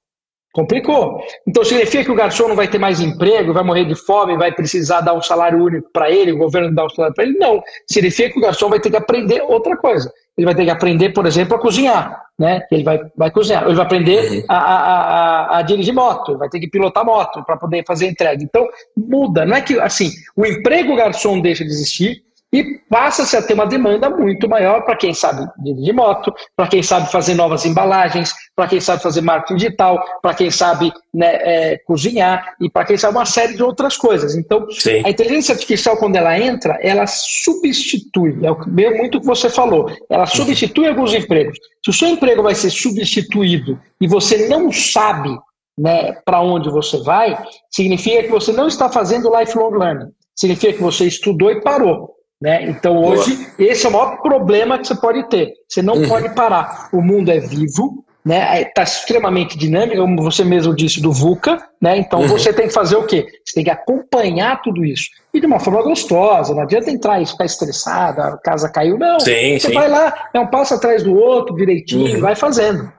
Complicou. 0.53 1.21
Então 1.47 1.63
significa 1.63 2.03
que 2.03 2.11
o 2.11 2.15
garçom 2.15 2.49
não 2.49 2.57
vai 2.57 2.67
ter 2.67 2.77
mais 2.77 2.99
emprego, 2.99 3.53
vai 3.53 3.63
morrer 3.63 3.85
de 3.85 3.95
fome, 3.95 4.37
vai 4.37 4.51
precisar 4.51 4.99
dar 4.99 5.13
um 5.13 5.21
salário 5.21 5.63
único 5.63 5.89
para 5.93 6.11
ele, 6.11 6.33
o 6.33 6.37
governo 6.37 6.75
dá 6.75 6.85
um 6.85 6.89
salário 6.89 7.15
para 7.15 7.23
ele? 7.23 7.37
Não. 7.37 7.63
Significa 7.89 8.33
que 8.33 8.39
o 8.39 8.41
garçom 8.41 8.69
vai 8.69 8.81
ter 8.81 8.89
que 8.89 8.97
aprender 8.97 9.41
outra 9.43 9.77
coisa. 9.77 10.11
Ele 10.37 10.45
vai 10.45 10.53
ter 10.53 10.65
que 10.65 10.71
aprender, 10.71 11.11
por 11.11 11.25
exemplo, 11.25 11.55
a 11.55 11.59
cozinhar. 11.59 12.21
Né? 12.37 12.61
Ele 12.69 12.83
vai, 12.83 12.99
vai 13.15 13.31
cozinhar. 13.31 13.63
Ele 13.63 13.75
vai 13.75 13.85
aprender 13.85 14.29
uhum. 14.29 14.43
a, 14.49 14.57
a, 14.57 14.75
a, 14.75 15.57
a, 15.59 15.61
dirigir 15.61 15.93
moto, 15.93 16.37
vai 16.37 16.49
ter 16.49 16.59
que 16.59 16.69
pilotar 16.69 17.05
moto 17.05 17.43
para 17.45 17.55
poder 17.55 17.85
fazer 17.87 18.07
entrega. 18.07 18.43
Então, 18.43 18.67
muda. 18.97 19.45
Não 19.45 19.55
é 19.55 19.61
que 19.61 19.79
assim, 19.79 20.11
o 20.35 20.45
emprego 20.45 20.97
garçom 20.97 21.39
deixa 21.39 21.63
de 21.63 21.69
existir, 21.69 22.23
e 22.53 22.79
passa-se 22.89 23.37
a 23.37 23.41
ter 23.41 23.53
uma 23.53 23.65
demanda 23.65 24.09
muito 24.09 24.47
maior 24.49 24.81
para 24.83 24.95
quem 24.95 25.13
sabe 25.13 25.47
dirigir 25.63 25.93
moto, 25.93 26.33
para 26.55 26.67
quem 26.67 26.83
sabe 26.83 27.09
fazer 27.09 27.33
novas 27.33 27.65
embalagens, 27.65 28.33
para 28.55 28.67
quem 28.67 28.81
sabe 28.81 29.01
fazer 29.01 29.21
marketing 29.21 29.55
digital, 29.55 30.03
para 30.21 30.33
quem 30.33 30.51
sabe 30.51 30.91
né, 31.13 31.35
é, 31.41 31.77
cozinhar 31.85 32.55
e 32.59 32.69
para 32.69 32.85
quem 32.85 32.97
sabe 32.97 33.17
uma 33.17 33.25
série 33.25 33.55
de 33.55 33.63
outras 33.63 33.95
coisas. 33.95 34.35
Então, 34.35 34.69
Sim. 34.71 35.01
a 35.05 35.09
inteligência 35.09 35.53
artificial, 35.53 35.95
quando 35.95 36.17
ela 36.17 36.37
entra, 36.37 36.77
ela 36.81 37.07
substitui, 37.07 38.37
é 38.43 38.97
muito 38.97 39.17
o 39.17 39.21
que 39.21 39.27
você 39.27 39.49
falou, 39.49 39.89
ela 40.09 40.25
substitui 40.25 40.85
uhum. 40.85 40.91
alguns 40.91 41.13
empregos. 41.13 41.57
Se 41.83 41.89
o 41.89 41.93
seu 41.93 42.09
emprego 42.09 42.43
vai 42.43 42.55
ser 42.55 42.69
substituído 42.69 43.79
e 43.99 44.07
você 44.07 44.49
não 44.49 44.71
sabe 44.71 45.29
né, 45.77 46.13
para 46.25 46.41
onde 46.41 46.69
você 46.69 47.01
vai, 47.01 47.37
significa 47.69 48.23
que 48.23 48.29
você 48.29 48.51
não 48.51 48.67
está 48.67 48.89
fazendo 48.89 49.31
lifelong 49.35 49.77
learning. 49.77 50.11
Significa 50.35 50.73
que 50.73 50.83
você 50.83 51.05
estudou 51.05 51.51
e 51.51 51.61
parou. 51.61 52.20
Né? 52.41 52.63
Então 52.63 52.97
hoje 52.97 53.35
Boa. 53.35 53.71
esse 53.71 53.85
é 53.85 53.89
o 53.89 53.91
maior 53.91 54.17
problema 54.21 54.79
que 54.79 54.87
você 54.87 54.95
pode 54.95 55.29
ter. 55.29 55.53
Você 55.69 55.81
não 55.81 55.95
uhum. 55.95 56.07
pode 56.07 56.33
parar. 56.33 56.89
O 56.91 56.99
mundo 56.99 57.29
é 57.29 57.39
vivo, 57.39 58.03
né? 58.25 58.63
Está 58.63 58.81
extremamente 58.81 59.55
dinâmico, 59.55 60.01
como 60.01 60.23
você 60.23 60.43
mesmo 60.43 60.75
disse 60.75 60.99
do 60.99 61.11
VUCA, 61.11 61.63
né? 61.79 61.97
Então 61.97 62.21
uhum. 62.21 62.27
você 62.27 62.51
tem 62.51 62.67
que 62.67 62.73
fazer 62.73 62.95
o 62.95 63.05
quê? 63.05 63.27
Você 63.45 63.53
tem 63.53 63.63
que 63.63 63.69
acompanhar 63.69 64.59
tudo 64.63 64.83
isso 64.83 65.09
e 65.31 65.39
de 65.39 65.45
uma 65.45 65.59
forma 65.59 65.83
gostosa. 65.83 66.55
Não 66.55 66.63
adianta 66.63 66.89
entrar 66.89 67.21
e 67.21 67.27
ficar 67.27 67.45
estressado, 67.45 68.21
a 68.21 68.37
casa 68.37 68.69
caiu, 68.69 68.97
não. 68.97 69.19
Sim, 69.19 69.59
você 69.59 69.67
sim. 69.67 69.73
vai 69.73 69.87
lá, 69.87 70.29
é 70.33 70.39
um 70.39 70.47
passo 70.47 70.73
atrás 70.73 71.03
do 71.03 71.15
outro, 71.15 71.55
direitinho, 71.55 72.15
uhum. 72.15 72.21
vai 72.21 72.35
fazendo. 72.35 72.91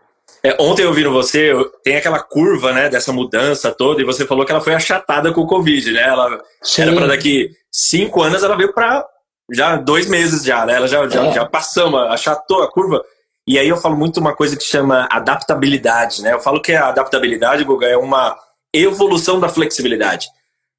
É, 0.44 0.56
ontem 0.60 0.84
ouvindo 0.84 1.12
você, 1.12 1.52
tem 1.84 1.96
aquela 1.96 2.18
curva, 2.18 2.72
né, 2.72 2.88
dessa 2.88 3.12
mudança 3.12 3.70
toda, 3.70 4.02
e 4.02 4.04
você 4.04 4.26
falou 4.26 4.44
que 4.44 4.50
ela 4.50 4.60
foi 4.60 4.74
achatada 4.74 5.32
com 5.32 5.40
o 5.40 5.46
Covid, 5.46 5.92
né? 5.92 6.02
Ela 6.02 6.40
Sim. 6.60 6.82
era 6.82 6.94
para 6.94 7.06
daqui 7.06 7.50
cinco 7.70 8.20
anos, 8.20 8.42
ela 8.42 8.56
veio 8.56 8.72
para 8.72 9.06
já 9.52 9.76
dois 9.76 10.06
meses 10.08 10.44
já, 10.44 10.64
né? 10.64 10.74
Ela 10.74 10.88
já, 10.88 11.08
já, 11.08 11.26
é. 11.26 11.32
já 11.32 11.46
passamos, 11.46 12.00
achatou 12.10 12.62
a 12.62 12.70
curva. 12.70 13.02
E 13.46 13.58
aí 13.58 13.68
eu 13.68 13.76
falo 13.76 13.96
muito 13.96 14.20
uma 14.20 14.34
coisa 14.34 14.56
que 14.56 14.62
chama 14.62 15.08
adaptabilidade, 15.10 16.22
né? 16.22 16.32
Eu 16.32 16.40
falo 16.40 16.60
que 16.60 16.72
a 16.72 16.88
adaptabilidade, 16.88 17.64
Guga, 17.64 17.86
é 17.86 17.96
uma 17.96 18.36
evolução 18.72 19.38
da 19.40 19.48
flexibilidade. 19.48 20.26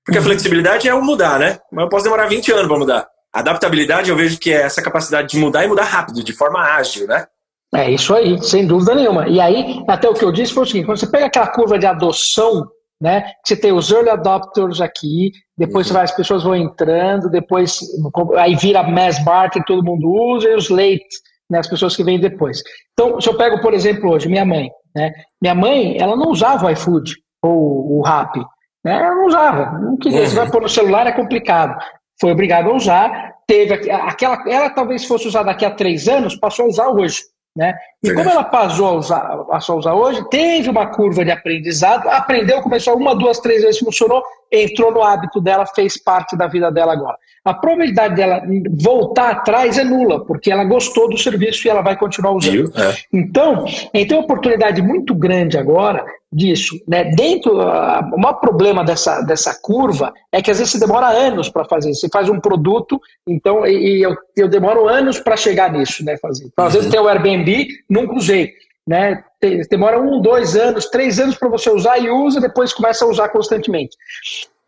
Porque 0.05 0.17
uhum. 0.17 0.23
a 0.23 0.27
flexibilidade 0.27 0.87
é 0.87 0.93
o 0.93 1.01
mudar, 1.01 1.39
né? 1.39 1.59
Mas 1.71 1.83
eu 1.83 1.89
posso 1.89 2.03
demorar 2.03 2.27
20 2.27 2.51
anos 2.51 2.67
para 2.67 2.79
mudar. 2.79 3.07
A 3.33 3.39
adaptabilidade 3.39 4.09
eu 4.09 4.15
vejo 4.15 4.37
que 4.37 4.51
é 4.51 4.61
essa 4.61 4.81
capacidade 4.81 5.29
de 5.29 5.37
mudar 5.37 5.63
e 5.63 5.67
mudar 5.67 5.83
rápido, 5.83 6.23
de 6.23 6.33
forma 6.33 6.59
ágil, 6.59 7.07
né? 7.07 7.25
É 7.75 7.89
isso 7.89 8.13
aí, 8.13 8.41
sem 8.43 8.67
dúvida 8.67 8.93
nenhuma. 8.93 9.27
E 9.27 9.39
aí, 9.39 9.83
até 9.87 10.07
o 10.07 10.13
que 10.13 10.23
eu 10.23 10.31
disse 10.31 10.53
foi 10.53 10.63
o 10.63 10.65
seguinte: 10.65 10.85
quando 10.85 10.99
você 10.99 11.07
pega 11.07 11.25
aquela 11.25 11.47
curva 11.47 11.79
de 11.79 11.87
adoção 11.87 12.67
né? 13.01 13.31
Você 13.44 13.56
tem 13.56 13.72
os 13.72 13.92
early 13.92 14.10
adopters 14.10 14.81
aqui, 14.81 15.31
depois 15.57 15.92
uhum. 15.92 16.00
as 16.00 16.12
pessoas 16.16 16.44
vão 16.44 16.56
entrando, 16.56 17.30
depois 17.30 17.80
aí 18.38 18.56
vira 18.56 18.84
mass 18.84 19.24
market, 19.24 19.63
todo 19.66 19.84
mundo 19.84 20.10
usa, 20.10 20.50
e 20.50 20.56
os 20.56 20.69
late, 20.69 21.06
né? 21.50 21.60
as 21.60 21.68
pessoas 21.68 21.95
que 21.95 22.04
vêm 22.04 22.19
depois. 22.19 22.62
Então, 22.94 23.19
se 23.19 23.30
eu 23.30 23.38
pego, 23.38 23.62
por 23.62 23.74
exemplo, 23.74 24.12
hoje, 24.12 24.30
minha 24.30 24.45
mãe, 24.45 24.69
né? 24.95 25.12
Minha 25.42 25.56
mãe, 25.56 25.98
ela 26.00 26.16
não 26.16 26.30
usava 26.30 26.68
o 26.68 26.69
iFood 26.69 27.13
ou 27.42 28.00
o 28.00 28.01
Rappi, 28.01 28.40
né? 28.86 28.95
Ela 28.95 29.16
não 29.16 29.28
usava, 29.28 29.80
não 29.80 29.98
queria, 29.98 30.22
uhum. 30.22 30.28
você 30.28 30.36
vai 30.36 30.50
pôr 30.50 30.62
no 30.62 30.69
celular 30.69 31.07
é 31.07 31.12
complicado. 31.12 31.78
Foi 32.19 32.31
obrigada 32.31 32.69
a 32.69 32.74
usar, 32.74 33.34
teve 33.48 33.74
aquela, 33.92 34.44
ela 34.48 34.69
talvez 34.69 35.06
fosse 35.06 35.28
usar 35.28 35.44
daqui 35.44 35.66
a 35.66 35.72
três 35.72 36.07
anos, 36.07 36.36
passou 36.36 36.66
a 36.66 36.69
usar 36.69 36.88
hoje. 36.90 37.22
Né? 37.55 37.75
E 38.03 38.11
como 38.11 38.27
ela 38.27 38.44
passou 38.44 38.88
a 38.88 38.91
usar, 38.94 39.38
passou 39.45 39.75
a 39.75 39.79
usar 39.79 39.94
hoje, 39.94 40.27
teve 40.29 40.69
uma 40.69 40.88
curva 40.88 41.23
de 41.23 41.29
aprendizado, 41.29 42.07
aprendeu, 42.07 42.61
começou 42.61 42.97
uma, 42.97 43.16
duas, 43.16 43.39
três 43.39 43.61
vezes, 43.61 43.80
funcionou, 43.80 44.23
entrou 44.51 44.92
no 44.92 45.04
hábito 45.04 45.39
dela, 45.39 45.63
fez 45.68 46.01
parte 46.01 46.35
da 46.35 46.47
vida 46.47 46.71
dela 46.71 46.94
agora. 46.94 47.16
A 47.45 47.54
probabilidade 47.54 48.16
dela 48.16 48.42
voltar 48.81 49.30
atrás 49.30 49.78
é 49.78 49.83
nula, 49.83 50.25
porque 50.25 50.51
ela 50.51 50.63
gostou 50.63 51.07
do 51.07 51.18
serviço 51.18 51.68
e 51.68 51.69
ela 51.69 51.81
vai 51.81 51.95
continuar 51.95 52.31
usando. 52.31 52.71
É. 52.75 52.95
Então, 53.11 53.66
tem 53.92 54.07
uma 54.13 54.23
oportunidade 54.23 54.81
muito 54.81 55.13
grande 55.13 55.57
agora 55.57 56.04
disso. 56.33 56.80
Né? 56.87 57.06
Dentro, 57.16 57.54
o 57.56 58.18
maior 58.18 58.40
problema 58.40 58.83
dessa, 58.83 59.21
dessa 59.21 59.57
curva 59.61 60.13
é 60.31 60.42
que 60.42 60.52
às 60.52 60.57
vezes 60.57 60.73
você 60.73 60.80
demora 60.80 61.07
anos 61.07 61.49
para 61.49 61.66
fazer. 61.66 61.94
Você 61.94 62.09
faz 62.09 62.30
um 62.30 62.40
produto, 62.40 62.99
então, 63.28 63.66
e, 63.66 63.99
e 63.99 64.02
eu, 64.02 64.16
eu 64.35 64.47
demoro 64.47 64.87
anos 64.87 65.19
para 65.19 65.37
chegar 65.37 65.71
nisso, 65.71 66.04
né? 66.04 66.18
Fazer. 66.18 66.45
Então, 66.45 66.66
às 66.66 66.73
uhum. 66.73 66.80
vezes 66.80 66.92
tem 66.92 67.02
o 67.02 67.07
Airbnb, 67.07 67.68
nunca 67.90 68.16
usei. 68.16 68.52
Né? 68.85 69.23
Demora 69.69 70.02
um, 70.02 70.21
dois 70.21 70.56
anos, 70.56 70.87
três 70.87 71.19
anos 71.19 71.35
para 71.35 71.49
você 71.49 71.69
usar 71.69 71.97
e 71.99 72.09
usa, 72.09 72.42
depois 72.42 72.73
começa 72.73 73.06
a 73.06 73.07
usar 73.07 73.30
constantemente. 73.30 73.95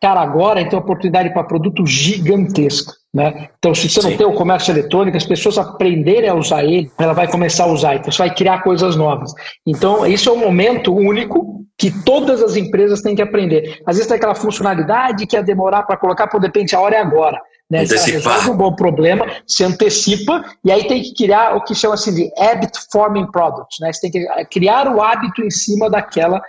Cara, 0.02 0.22
agora 0.22 0.64
tem 0.64 0.78
uma 0.78 0.84
oportunidade 0.84 1.34
para 1.34 1.44
produto 1.44 1.86
gigantesca. 1.86 2.94
Né? 3.16 3.48
Então, 3.58 3.74
se 3.74 3.90
você 3.90 4.02
Sim. 4.02 4.10
não 4.10 4.18
tem 4.18 4.28
o 4.28 4.34
comércio 4.34 4.74
eletrônico, 4.74 5.16
as 5.16 5.26
pessoas 5.26 5.58
aprenderem 5.58 6.30
a 6.30 6.36
usar 6.36 6.66
ele, 6.66 6.92
ela 7.00 7.14
vai 7.14 7.32
começar 7.32 7.64
a 7.64 7.68
usar, 7.68 7.96
então 7.96 8.12
você 8.12 8.18
vai 8.18 8.36
criar 8.36 8.62
coisas 8.62 8.98
novas. 8.98 9.32
Então, 9.66 10.06
isso 10.06 10.30
é 10.30 10.34
um 10.34 10.38
momento 10.38 10.94
único 10.94 11.64
que 11.78 11.90
todas 12.04 12.44
as 12.44 12.58
empresas 12.58 13.02
têm 13.02 13.16
que 13.16 13.22
aprender. 13.22 13.80
Às 13.86 13.96
vezes 13.96 14.10
tem 14.10 14.18
aquela 14.18 14.36
funcionalidade 14.36 15.26
que 15.26 15.38
ia 15.38 15.42
demorar 15.42 15.84
para 15.84 15.96
colocar, 15.96 16.28
por 16.28 16.42
depende, 16.42 16.76
a 16.76 16.82
hora 16.82 16.98
é 16.98 17.00
agora. 17.00 17.40
Né? 17.72 17.84
Antecipar. 17.84 18.52
um 18.52 18.58
bom 18.58 18.76
problema, 18.76 19.26
se 19.48 19.64
antecipa, 19.64 20.44
e 20.62 20.70
aí 20.70 20.86
tem 20.86 21.02
que 21.02 21.14
criar 21.14 21.56
o 21.56 21.64
que 21.64 21.74
chama 21.74 21.94
assim 21.94 22.14
de 22.14 22.30
habit 22.38 22.78
forming 22.92 23.32
product. 23.32 23.78
Né? 23.80 23.94
Você 23.94 24.02
tem 24.02 24.12
que 24.12 24.46
criar 24.52 24.94
o 24.94 25.02
hábito 25.02 25.42
em 25.42 25.50
cima 25.50 25.90
daquela 25.90 26.42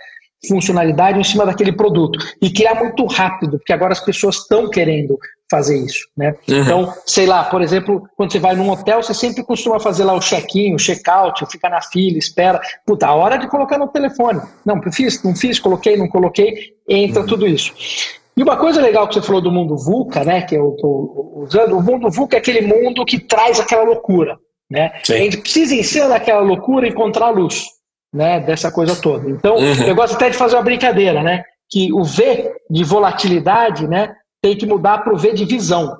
funcionalidade, 0.45 1.17
em 1.17 1.23
cima 1.23 1.45
daquele 1.45 1.71
produto. 1.71 2.19
E 2.41 2.51
criar 2.51 2.75
muito 2.75 3.05
rápido, 3.05 3.57
porque 3.57 3.71
agora 3.71 3.93
as 3.93 4.01
pessoas 4.01 4.35
estão 4.35 4.69
querendo 4.69 5.17
fazer 5.49 5.77
isso, 5.77 6.07
né? 6.15 6.35
Uhum. 6.49 6.61
Então, 6.61 6.93
sei 7.05 7.25
lá, 7.25 7.45
por 7.45 7.61
exemplo, 7.61 8.07
quando 8.15 8.31
você 8.31 8.39
vai 8.39 8.55
num 8.55 8.69
hotel, 8.69 9.01
você 9.01 9.13
sempre 9.13 9.43
costuma 9.43 9.79
fazer 9.79 10.03
lá 10.03 10.13
o 10.13 10.19
check-in, 10.19 10.73
o 10.73 10.79
check-out, 10.79 11.45
fica 11.49 11.69
na 11.69 11.81
fila, 11.81 12.17
espera. 12.17 12.59
Puta, 12.85 13.07
a 13.07 13.15
hora 13.15 13.37
de 13.37 13.47
colocar 13.47 13.77
no 13.77 13.87
telefone. 13.87 14.41
Não, 14.65 14.81
fiz, 14.91 15.23
não 15.23 15.35
fiz, 15.35 15.59
coloquei, 15.59 15.95
não 15.95 16.07
coloquei, 16.07 16.73
entra 16.87 17.21
uhum. 17.21 17.27
tudo 17.27 17.47
isso. 17.47 17.73
E 18.35 18.43
uma 18.43 18.55
coisa 18.55 18.79
legal 18.81 19.07
que 19.07 19.15
você 19.15 19.21
falou 19.21 19.41
do 19.41 19.51
mundo 19.51 19.75
VUCA, 19.75 20.23
né, 20.23 20.41
que 20.43 20.55
eu 20.55 20.75
estou 20.75 21.43
usando, 21.43 21.75
o 21.75 21.81
mundo 21.81 22.11
VUCA 22.11 22.37
é 22.37 22.39
aquele 22.39 22.61
mundo 22.61 23.03
que 23.03 23.19
traz 23.19 23.59
aquela 23.59 23.83
loucura. 23.83 24.37
Né? 24.69 24.91
A 25.09 25.13
gente 25.13 25.37
precisa, 25.37 25.73
em 25.73 25.81
cima 25.81 26.09
daquela 26.09 26.41
loucura, 26.41 26.87
encontrar 26.87 27.27
a 27.27 27.31
luz 27.31 27.65
né, 28.13 28.39
dessa 28.39 28.71
coisa 28.71 28.95
toda. 28.95 29.29
Então, 29.29 29.55
uhum. 29.55 29.83
eu 29.87 29.95
gosto 29.95 30.15
até 30.15 30.29
de 30.29 30.37
fazer 30.37 30.55
uma 30.55 30.63
brincadeira, 30.63 31.23
né? 31.23 31.43
Que 31.69 31.91
o 31.91 32.03
V 32.03 32.53
de 32.69 32.83
volatilidade 32.83 33.87
né, 33.87 34.13
tem 34.41 34.55
que 34.55 34.65
mudar 34.65 34.99
para 34.99 35.13
o 35.13 35.17
V 35.17 35.33
de 35.33 35.45
visão. 35.45 35.97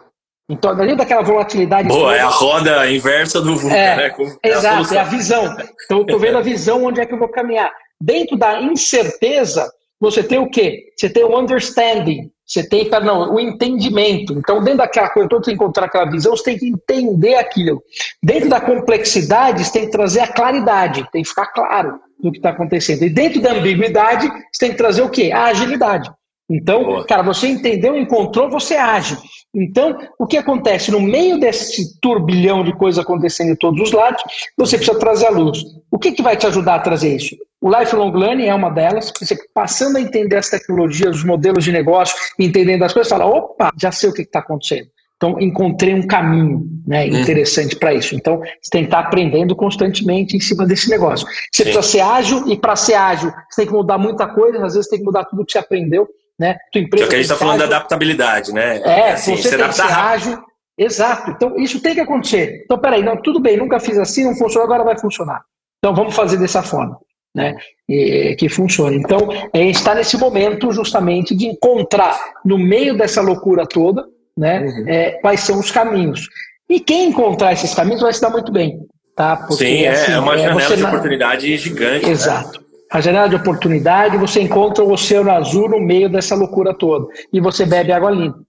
Então, 0.50 0.72
além 0.72 0.96
daquela 0.96 1.22
volatilidade. 1.22 1.90
Boa, 1.90 2.12
toda, 2.12 2.16
é 2.16 2.22
a 2.22 2.28
roda 2.28 2.92
inversa 2.92 3.42
do 3.42 3.58
VUCA, 3.58 3.76
é, 3.76 3.98
né? 3.98 4.10
Com, 4.12 4.24
exato, 4.42 4.94
é 4.94 4.98
a, 4.98 5.00
é 5.00 5.04
a 5.04 5.10
visão. 5.10 5.58
Então, 5.86 5.98
eu 5.98 6.02
estou 6.04 6.20
vendo 6.20 6.38
a 6.38 6.42
visão 6.42 6.86
onde 6.86 7.02
é 7.02 7.06
que 7.06 7.14
eu 7.14 7.20
vou 7.20 7.28
caminhar. 7.28 7.70
Dentro 8.00 8.38
da 8.38 8.62
incerteza, 8.62 9.70
você 10.00 10.24
tem 10.24 10.38
o 10.38 10.50
quê? 10.50 10.86
Você 10.96 11.10
tem 11.10 11.24
o 11.24 11.38
understanding, 11.38 12.32
você 12.46 12.68
tem, 12.68 12.90
não, 13.04 13.34
o 13.34 13.40
entendimento. 13.40 14.34
Então, 14.34 14.64
dentro 14.64 14.78
daquela 14.78 15.10
coisa, 15.10 15.28
todo 15.28 15.44
você 15.44 15.52
encontrar 15.52 15.88
aquela 15.88 16.10
visão, 16.10 16.36
você 16.36 16.44
tem 16.44 16.58
que 16.58 16.68
entender 16.68 17.36
aquilo. 17.36 17.84
Dentro 18.24 18.48
da 18.48 18.62
complexidade, 18.62 19.66
você 19.66 19.74
tem 19.74 19.86
que 19.86 19.92
trazer 19.92 20.22
a 20.22 20.32
claridade, 20.32 21.06
tem 21.12 21.24
que 21.24 21.30
ficar 21.30 21.48
claro 21.48 22.00
do 22.22 22.32
que 22.32 22.38
está 22.38 22.52
acontecendo. 22.52 23.04
E 23.04 23.10
dentro 23.10 23.42
da 23.42 23.52
ambiguidade, 23.52 24.28
você 24.28 24.60
tem 24.60 24.72
que 24.72 24.78
trazer 24.78 25.02
o 25.02 25.10
quê? 25.10 25.32
A 25.34 25.46
agilidade. 25.46 26.10
Então, 26.50 26.84
Boa. 26.84 27.06
cara, 27.06 27.24
você 27.24 27.48
entendeu, 27.48 27.98
encontrou, 27.98 28.50
você 28.50 28.76
age. 28.76 29.18
Então, 29.54 29.98
o 30.18 30.26
que 30.26 30.38
acontece? 30.38 30.92
No 30.92 31.02
meio 31.02 31.40
desse 31.40 32.00
turbilhão 32.00 32.64
de 32.64 32.74
coisas 32.74 33.04
acontecendo 33.04 33.52
em 33.52 33.56
todos 33.56 33.82
os 33.82 33.92
lados, 33.92 34.22
você 34.58 34.78
precisa 34.78 34.98
trazer 34.98 35.28
a 35.28 35.32
luz. 35.32 35.62
O 35.92 36.00
que, 36.00 36.12
que 36.12 36.22
vai 36.22 36.38
te 36.38 36.48
ajudar 36.48 36.76
a 36.76 36.80
trazer 36.80 37.16
isso? 37.16 37.36
O 37.60 37.70
lifelong 37.70 38.12
learning 38.12 38.46
é 38.46 38.54
uma 38.54 38.70
delas. 38.70 39.12
Você 39.20 39.36
passando 39.54 39.98
a 39.98 40.02
entender 40.02 40.38
as 40.38 40.50
tecnologias, 40.50 41.18
os 41.18 41.24
modelos 41.24 41.64
de 41.64 41.72
negócio, 41.72 42.16
entendendo 42.40 42.84
as 42.84 42.94
coisas, 42.94 43.10
fala: 43.10 43.26
opa, 43.26 43.72
já 43.78 43.92
sei 43.92 44.10
o 44.10 44.14
que 44.14 44.22
está 44.22 44.40
acontecendo. 44.40 44.88
Então, 45.18 45.40
encontrei 45.42 45.96
um 45.96 46.06
caminho 46.06 46.70
né, 46.86 47.08
uhum. 47.08 47.20
interessante 47.20 47.76
para 47.76 47.92
isso. 47.92 48.16
Então, 48.16 48.38
você 48.38 48.70
tem 48.72 48.84
que 48.84 48.88
estar 48.88 49.02
tá 49.02 49.08
aprendendo 49.08 49.56
constantemente 49.56 50.38
em 50.38 50.40
cima 50.40 50.64
desse 50.64 50.92
negócio. 50.92 51.28
Você 51.52 51.64
Sim. 51.64 51.72
precisa 51.72 51.82
ser 51.82 52.00
ágil, 52.02 52.48
e 52.48 52.56
para 52.56 52.76
ser 52.76 52.94
ágil, 52.94 53.32
você 53.50 53.62
tem 53.62 53.66
que 53.66 53.74
mudar 53.74 53.98
muita 53.98 54.28
coisa, 54.28 54.64
às 54.64 54.76
vezes 54.76 54.88
tem 54.88 55.00
que 55.00 55.06
mudar 55.06 55.26
tudo 55.26 55.44
que 55.44 55.52
você 55.52 55.58
aprendeu. 55.58 56.08
Né? 56.40 56.56
Tua 56.72 56.82
empresa 56.82 57.06
é 57.06 57.10
que 57.10 57.16
a 57.16 57.18
gente 57.18 57.26
está 57.26 57.36
falando 57.36 57.60
da 57.60 57.66
adaptabilidade, 57.66 58.54
né? 58.54 58.80
É, 58.84 59.12
assim, 59.12 59.36
você 59.36 59.58
tem 59.58 59.68
que 59.68 59.76
ser 59.76 59.82
ágil. 59.82 60.38
Exato. 60.78 61.32
Então, 61.32 61.58
isso 61.58 61.82
tem 61.82 61.96
que 61.96 62.02
acontecer. 62.02 62.62
Então, 62.64 62.78
peraí, 62.78 63.02
não, 63.02 63.20
tudo 63.20 63.40
bem, 63.40 63.58
nunca 63.58 63.80
fiz 63.80 63.98
assim, 63.98 64.24
não 64.24 64.36
funcionou, 64.36 64.66
agora 64.66 64.84
vai 64.84 64.98
funcionar. 65.00 65.42
Então, 65.80 65.96
vamos 65.96 66.16
fazer 66.16 66.38
dessa 66.38 66.62
forma. 66.62 67.00
Né, 67.36 67.56
e, 67.88 68.36
que 68.36 68.50
funcione. 68.50 68.98
Então, 68.98 69.20
gente 69.54 69.76
está 69.76 69.94
nesse 69.94 70.18
momento 70.18 70.72
justamente 70.72 71.36
de 71.36 71.46
encontrar, 71.46 72.20
no 72.44 72.58
meio 72.58 72.98
dessa 72.98 73.22
loucura 73.22 73.64
toda, 73.68 74.06
né? 74.36 74.62
Uhum. 74.62 74.86
É, 74.88 75.12
quais 75.22 75.42
são 75.42 75.60
os 75.60 75.70
caminhos. 75.70 76.28
E 76.68 76.80
quem 76.80 77.10
encontrar 77.10 77.54
esses 77.54 77.76
caminhos 77.76 78.02
vai 78.02 78.12
se 78.12 78.22
dar 78.22 78.32
muito 78.32 78.52
bem. 78.52 78.80
Tá? 79.16 79.36
Porque, 79.36 79.66
Sim, 79.66 79.84
é, 79.84 79.90
assim, 79.90 80.12
é 80.14 80.20
uma 80.20 80.38
janela 80.38 80.78
de 80.78 80.84
oportunidade 80.84 81.58
gigante. 81.58 82.06
Né? 82.06 82.12
Exato. 82.12 82.60
Né? 82.60 82.67
A 82.92 83.02
janela 83.02 83.28
de 83.28 83.36
oportunidade, 83.36 84.18
você 84.18 84.42
encontra 84.42 84.84
o 84.84 84.92
oceano 84.92 85.32
azul 85.32 85.70
no 85.70 85.80
meio 85.80 86.10
dessa 86.10 86.36
loucura 86.36 86.74
toda. 86.74 87.08
E 87.32 87.40
você 87.40 87.66
bebe 87.66 87.92
água 87.92 88.12
limpa. 88.12 88.40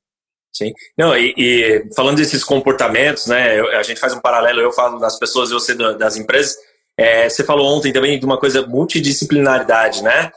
Sim. 0.53 0.73
Não, 0.97 1.17
e, 1.17 1.35
e 1.37 1.95
falando 1.95 2.17
desses 2.17 2.43
comportamentos, 2.43 3.27
né? 3.27 3.61
A 3.61 3.83
gente 3.83 4.01
faz 4.01 4.13
um 4.13 4.21
paralelo, 4.21 4.61
eu 4.61 4.73
falo 4.73 4.99
das 4.99 5.19
pessoas, 5.19 5.51
eu 5.51 5.61
sei 5.61 5.77
das 5.77 6.17
empresas. 6.17 6.57
É, 6.97 7.29
você 7.29 7.45
falou 7.45 7.77
ontem 7.77 7.93
também 7.93 8.19
de 8.19 8.25
uma 8.25 8.39
coisa 8.39 8.67
multidisciplinaridade, 8.67 10.03
né? 10.03 10.31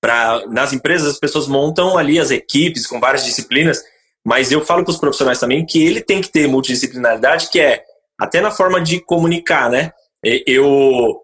Pra, 0.00 0.44
nas 0.48 0.72
empresas, 0.72 1.08
as 1.08 1.18
pessoas 1.18 1.46
montam 1.46 1.98
ali 1.98 2.18
as 2.18 2.30
equipes 2.30 2.86
com 2.86 3.00
várias 3.00 3.24
disciplinas 3.24 3.82
mas 4.28 4.52
eu 4.52 4.62
falo 4.62 4.84
para 4.84 4.90
os 4.90 4.98
profissionais 4.98 5.40
também 5.40 5.64
que 5.64 5.82
ele 5.82 6.02
tem 6.02 6.20
que 6.20 6.28
ter 6.28 6.46
multidisciplinaridade, 6.46 7.48
que 7.48 7.58
é 7.58 7.82
até 8.20 8.42
na 8.42 8.50
forma 8.50 8.78
de 8.78 9.00
comunicar, 9.00 9.70
né? 9.70 9.90
Eu, 10.46 11.18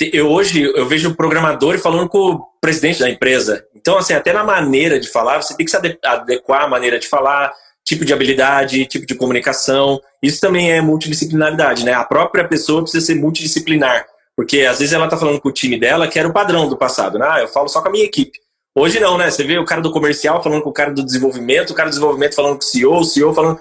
eu 0.00 0.28
hoje 0.28 0.62
eu 0.62 0.86
vejo 0.86 1.10
o 1.10 1.16
programador 1.16 1.78
falando 1.78 2.08
com 2.08 2.18
o 2.18 2.46
presidente 2.60 3.00
da 3.00 3.10
empresa. 3.10 3.64
Então, 3.74 3.98
assim, 3.98 4.14
até 4.14 4.32
na 4.32 4.44
maneira 4.44 5.00
de 5.00 5.08
falar, 5.08 5.42
você 5.42 5.56
tem 5.56 5.64
que 5.64 5.70
se 5.70 5.98
adequar 6.04 6.62
à 6.62 6.68
maneira 6.68 6.98
de 6.98 7.08
falar, 7.08 7.52
tipo 7.84 8.04
de 8.04 8.12
habilidade, 8.12 8.86
tipo 8.86 9.06
de 9.06 9.14
comunicação. 9.14 10.00
Isso 10.22 10.40
também 10.40 10.70
é 10.70 10.80
multidisciplinaridade, 10.80 11.84
né? 11.84 11.92
A 11.92 12.04
própria 12.04 12.46
pessoa 12.46 12.82
precisa 12.82 13.04
ser 13.04 13.14
multidisciplinar. 13.14 14.06
Porque 14.36 14.60
às 14.60 14.78
vezes 14.78 14.94
ela 14.94 15.06
está 15.06 15.16
falando 15.16 15.40
com 15.40 15.48
o 15.48 15.52
time 15.52 15.78
dela, 15.78 16.06
que 16.06 16.18
era 16.18 16.28
o 16.28 16.32
padrão 16.32 16.68
do 16.68 16.76
passado. 16.76 17.18
Né? 17.18 17.26
Ah, 17.28 17.40
eu 17.40 17.48
falo 17.48 17.68
só 17.68 17.82
com 17.82 17.88
a 17.88 17.90
minha 17.90 18.04
equipe. 18.04 18.38
Hoje 18.72 19.00
não, 19.00 19.18
né? 19.18 19.28
Você 19.28 19.42
vê 19.42 19.58
o 19.58 19.64
cara 19.64 19.80
do 19.80 19.90
comercial 19.90 20.40
falando 20.40 20.62
com 20.62 20.70
o 20.70 20.72
cara 20.72 20.92
do 20.92 21.04
desenvolvimento, 21.04 21.70
o 21.70 21.74
cara 21.74 21.88
do 21.88 21.92
desenvolvimento 21.92 22.36
falando 22.36 22.52
com 22.52 22.62
o 22.62 22.64
CEO, 22.64 22.98
o 23.00 23.04
CEO 23.04 23.34
falando. 23.34 23.58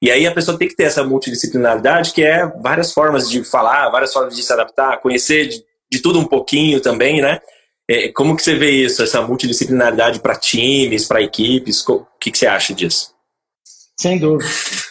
E 0.00 0.10
aí 0.10 0.26
a 0.26 0.32
pessoa 0.32 0.56
tem 0.56 0.68
que 0.68 0.76
ter 0.76 0.84
essa 0.84 1.02
multidisciplinaridade, 1.02 2.12
que 2.12 2.22
é 2.22 2.46
várias 2.62 2.92
formas 2.92 3.28
de 3.28 3.42
falar, 3.42 3.90
várias 3.90 4.12
formas 4.12 4.36
de 4.36 4.42
se 4.42 4.52
adaptar, 4.52 5.00
conhecer 5.00 5.50
de, 5.90 6.00
tudo 6.00 6.18
um 6.18 6.26
pouquinho 6.26 6.80
também, 6.80 7.20
né? 7.20 7.40
É, 7.88 8.08
como 8.12 8.36
que 8.36 8.42
você 8.42 8.54
vê 8.54 8.70
isso, 8.70 9.02
essa 9.02 9.20
multidisciplinaridade 9.22 10.20
para 10.20 10.36
times, 10.36 11.06
para 11.06 11.22
equipes? 11.22 11.86
O 11.88 12.06
que, 12.20 12.30
que 12.30 12.38
você 12.38 12.46
acha 12.46 12.72
disso? 12.72 13.12
Sem 13.98 14.18
dúvida. 14.18 14.48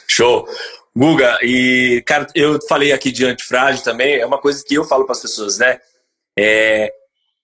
Show. 0.07 0.47
Guga, 0.95 1.37
e 1.41 2.03
cara, 2.05 2.27
eu 2.35 2.59
falei 2.67 2.91
aqui 2.91 3.11
de 3.11 3.25
antifrágil 3.25 3.83
também, 3.83 4.15
é 4.15 4.25
uma 4.25 4.39
coisa 4.39 4.61
que 4.65 4.75
eu 4.75 4.83
falo 4.83 5.05
para 5.05 5.13
as 5.13 5.21
pessoas, 5.21 5.57
né? 5.57 5.79
É, 6.37 6.91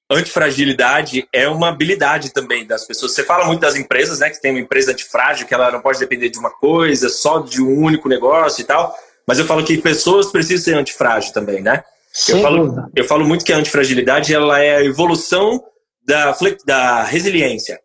antifragilidade 0.10 1.28
é 1.32 1.48
uma 1.48 1.70
habilidade 1.70 2.34
também 2.34 2.66
das 2.66 2.86
pessoas. 2.86 3.14
Você 3.14 3.24
fala 3.24 3.46
muito 3.46 3.62
das 3.62 3.76
empresas, 3.76 4.20
né? 4.20 4.30
Que 4.30 4.42
tem 4.42 4.52
uma 4.52 4.60
empresa 4.60 4.92
antifrágil, 4.92 5.48
que 5.48 5.54
ela 5.54 5.72
não 5.72 5.82
pode 5.82 6.00
depender 6.00 6.30
de 6.30 6.38
uma 6.38 6.52
coisa, 6.52 7.10
só 7.10 7.40
de 7.40 7.62
um 7.62 7.80
único 7.80 8.10
negócio 8.10 8.62
e 8.62 8.66
tal. 8.66 8.96
Mas 9.28 9.40
eu 9.40 9.46
falo 9.46 9.64
que 9.64 9.78
pessoas 9.78 10.32
precisam 10.32 10.64
ser 10.64 10.76
antifrágil 10.76 11.34
também, 11.34 11.62
né? 11.62 11.84
Eu 12.30 12.42
falo, 12.42 12.90
eu 12.96 13.04
falo 13.04 13.26
muito 13.26 13.44
que 13.44 13.54
a 13.54 13.58
antifragilidade 13.58 14.34
ela 14.34 14.60
é 14.60 14.78
a 14.78 14.84
evolução 14.84 15.64
da, 16.06 16.36
da 16.66 17.04
resiliência. 17.04 17.80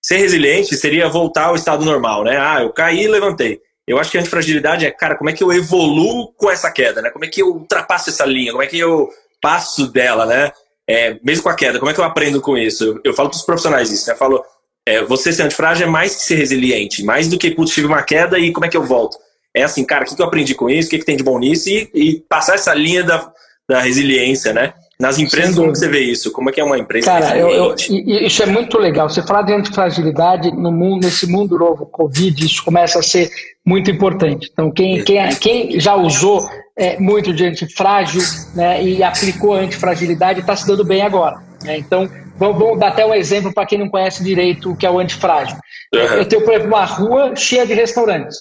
Ser 0.00 0.16
resiliente 0.16 0.76
seria 0.76 1.08
voltar 1.08 1.46
ao 1.46 1.54
estado 1.54 1.84
normal, 1.84 2.24
né? 2.24 2.36
Ah, 2.38 2.62
eu 2.62 2.72
caí 2.72 3.04
e 3.04 3.08
levantei. 3.08 3.60
Eu 3.86 3.98
acho 3.98 4.10
que 4.10 4.18
a 4.18 4.20
antifragilidade 4.20 4.86
é, 4.86 4.90
cara, 4.90 5.16
como 5.16 5.30
é 5.30 5.32
que 5.32 5.42
eu 5.42 5.52
evoluo 5.52 6.32
com 6.34 6.50
essa 6.50 6.70
queda, 6.70 7.02
né? 7.02 7.10
Como 7.10 7.24
é 7.24 7.28
que 7.28 7.42
eu 7.42 7.48
ultrapasso 7.48 8.10
essa 8.10 8.24
linha? 8.24 8.52
Como 8.52 8.62
é 8.62 8.66
que 8.66 8.78
eu 8.78 9.08
passo 9.40 9.90
dela, 9.90 10.26
né? 10.26 10.52
é, 10.88 11.18
mesmo 11.22 11.44
com 11.44 11.48
a 11.48 11.54
queda, 11.54 11.78
como 11.78 11.90
é 11.90 11.94
que 11.94 12.00
eu 12.00 12.04
aprendo 12.04 12.40
com 12.40 12.56
isso? 12.56 12.84
Eu, 12.84 13.00
eu 13.04 13.14
falo 13.14 13.30
para 13.30 13.36
os 13.36 13.44
profissionais 13.44 13.90
isso, 13.90 14.06
né? 14.06 14.14
Eu 14.14 14.18
falo, 14.18 14.44
é, 14.86 15.02
você 15.04 15.32
ser 15.32 15.42
antifrágil 15.42 15.86
é 15.86 15.90
mais 15.90 16.16
que 16.16 16.22
ser 16.22 16.34
resiliente, 16.34 17.04
mais 17.04 17.28
do 17.28 17.38
que, 17.38 17.50
putz, 17.50 17.72
tive 17.72 17.86
uma 17.86 18.02
queda 18.02 18.38
e 18.38 18.52
como 18.52 18.66
é 18.66 18.68
que 18.68 18.76
eu 18.76 18.84
volto? 18.84 19.16
É 19.54 19.62
assim, 19.62 19.84
cara, 19.84 20.04
o 20.04 20.06
que, 20.06 20.16
que 20.16 20.22
eu 20.22 20.26
aprendi 20.26 20.54
com 20.54 20.68
isso? 20.68 20.88
O 20.88 20.90
que, 20.90 20.98
que 20.98 21.04
tem 21.04 21.16
de 21.16 21.22
bom 21.22 21.38
nisso? 21.38 21.68
E, 21.68 21.90
e 21.94 22.20
passar 22.28 22.54
essa 22.54 22.74
linha 22.74 23.04
da, 23.04 23.30
da 23.68 23.80
resiliência, 23.80 24.52
né? 24.52 24.74
Nas 25.02 25.18
empresas, 25.18 25.56
como 25.56 25.74
você 25.74 25.88
vê 25.88 26.00
isso? 26.00 26.30
Como 26.30 26.48
é 26.48 26.52
que 26.52 26.60
é 26.60 26.64
uma 26.64 26.78
empresa 26.78 27.06
Cara, 27.06 27.36
eu, 27.36 27.50
eu, 27.50 27.74
isso 27.74 28.40
é 28.40 28.46
muito 28.46 28.78
legal. 28.78 29.08
Você 29.08 29.20
falar 29.20 29.42
de 29.42 29.52
antifragilidade 29.52 30.52
no 30.52 30.70
mundo, 30.70 31.04
nesse 31.04 31.26
mundo 31.26 31.58
novo, 31.58 31.86
Covid, 31.86 32.46
isso 32.46 32.64
começa 32.64 33.00
a 33.00 33.02
ser 33.02 33.28
muito 33.66 33.90
importante. 33.90 34.48
Então, 34.52 34.70
quem, 34.70 35.02
quem, 35.02 35.28
quem 35.40 35.80
já 35.80 35.96
usou 35.96 36.48
é, 36.76 37.00
muito 37.00 37.32
de 37.32 37.44
antifrágil 37.44 38.22
né, 38.54 38.82
e 38.82 39.02
aplicou 39.02 39.54
antifragilidade 39.54 40.38
está 40.38 40.54
se 40.54 40.66
dando 40.66 40.84
bem 40.84 41.02
agora. 41.02 41.42
Né? 41.64 41.78
Então, 41.78 42.08
vamos, 42.36 42.58
vamos, 42.58 42.78
dar 42.78 42.88
até 42.88 43.04
um 43.04 43.12
exemplo 43.14 43.52
para 43.52 43.66
quem 43.66 43.78
não 43.78 43.88
conhece 43.88 44.22
direito 44.22 44.70
o 44.70 44.76
que 44.76 44.86
é 44.86 44.90
o 44.90 45.00
antifrágil. 45.00 45.56
Uhum. 45.92 46.00
Eu 46.00 46.24
tenho, 46.26 46.44
por 46.44 46.54
exemplo, 46.54 46.68
uma 46.68 46.84
rua 46.84 47.34
cheia 47.34 47.66
de 47.66 47.74
restaurantes. 47.74 48.38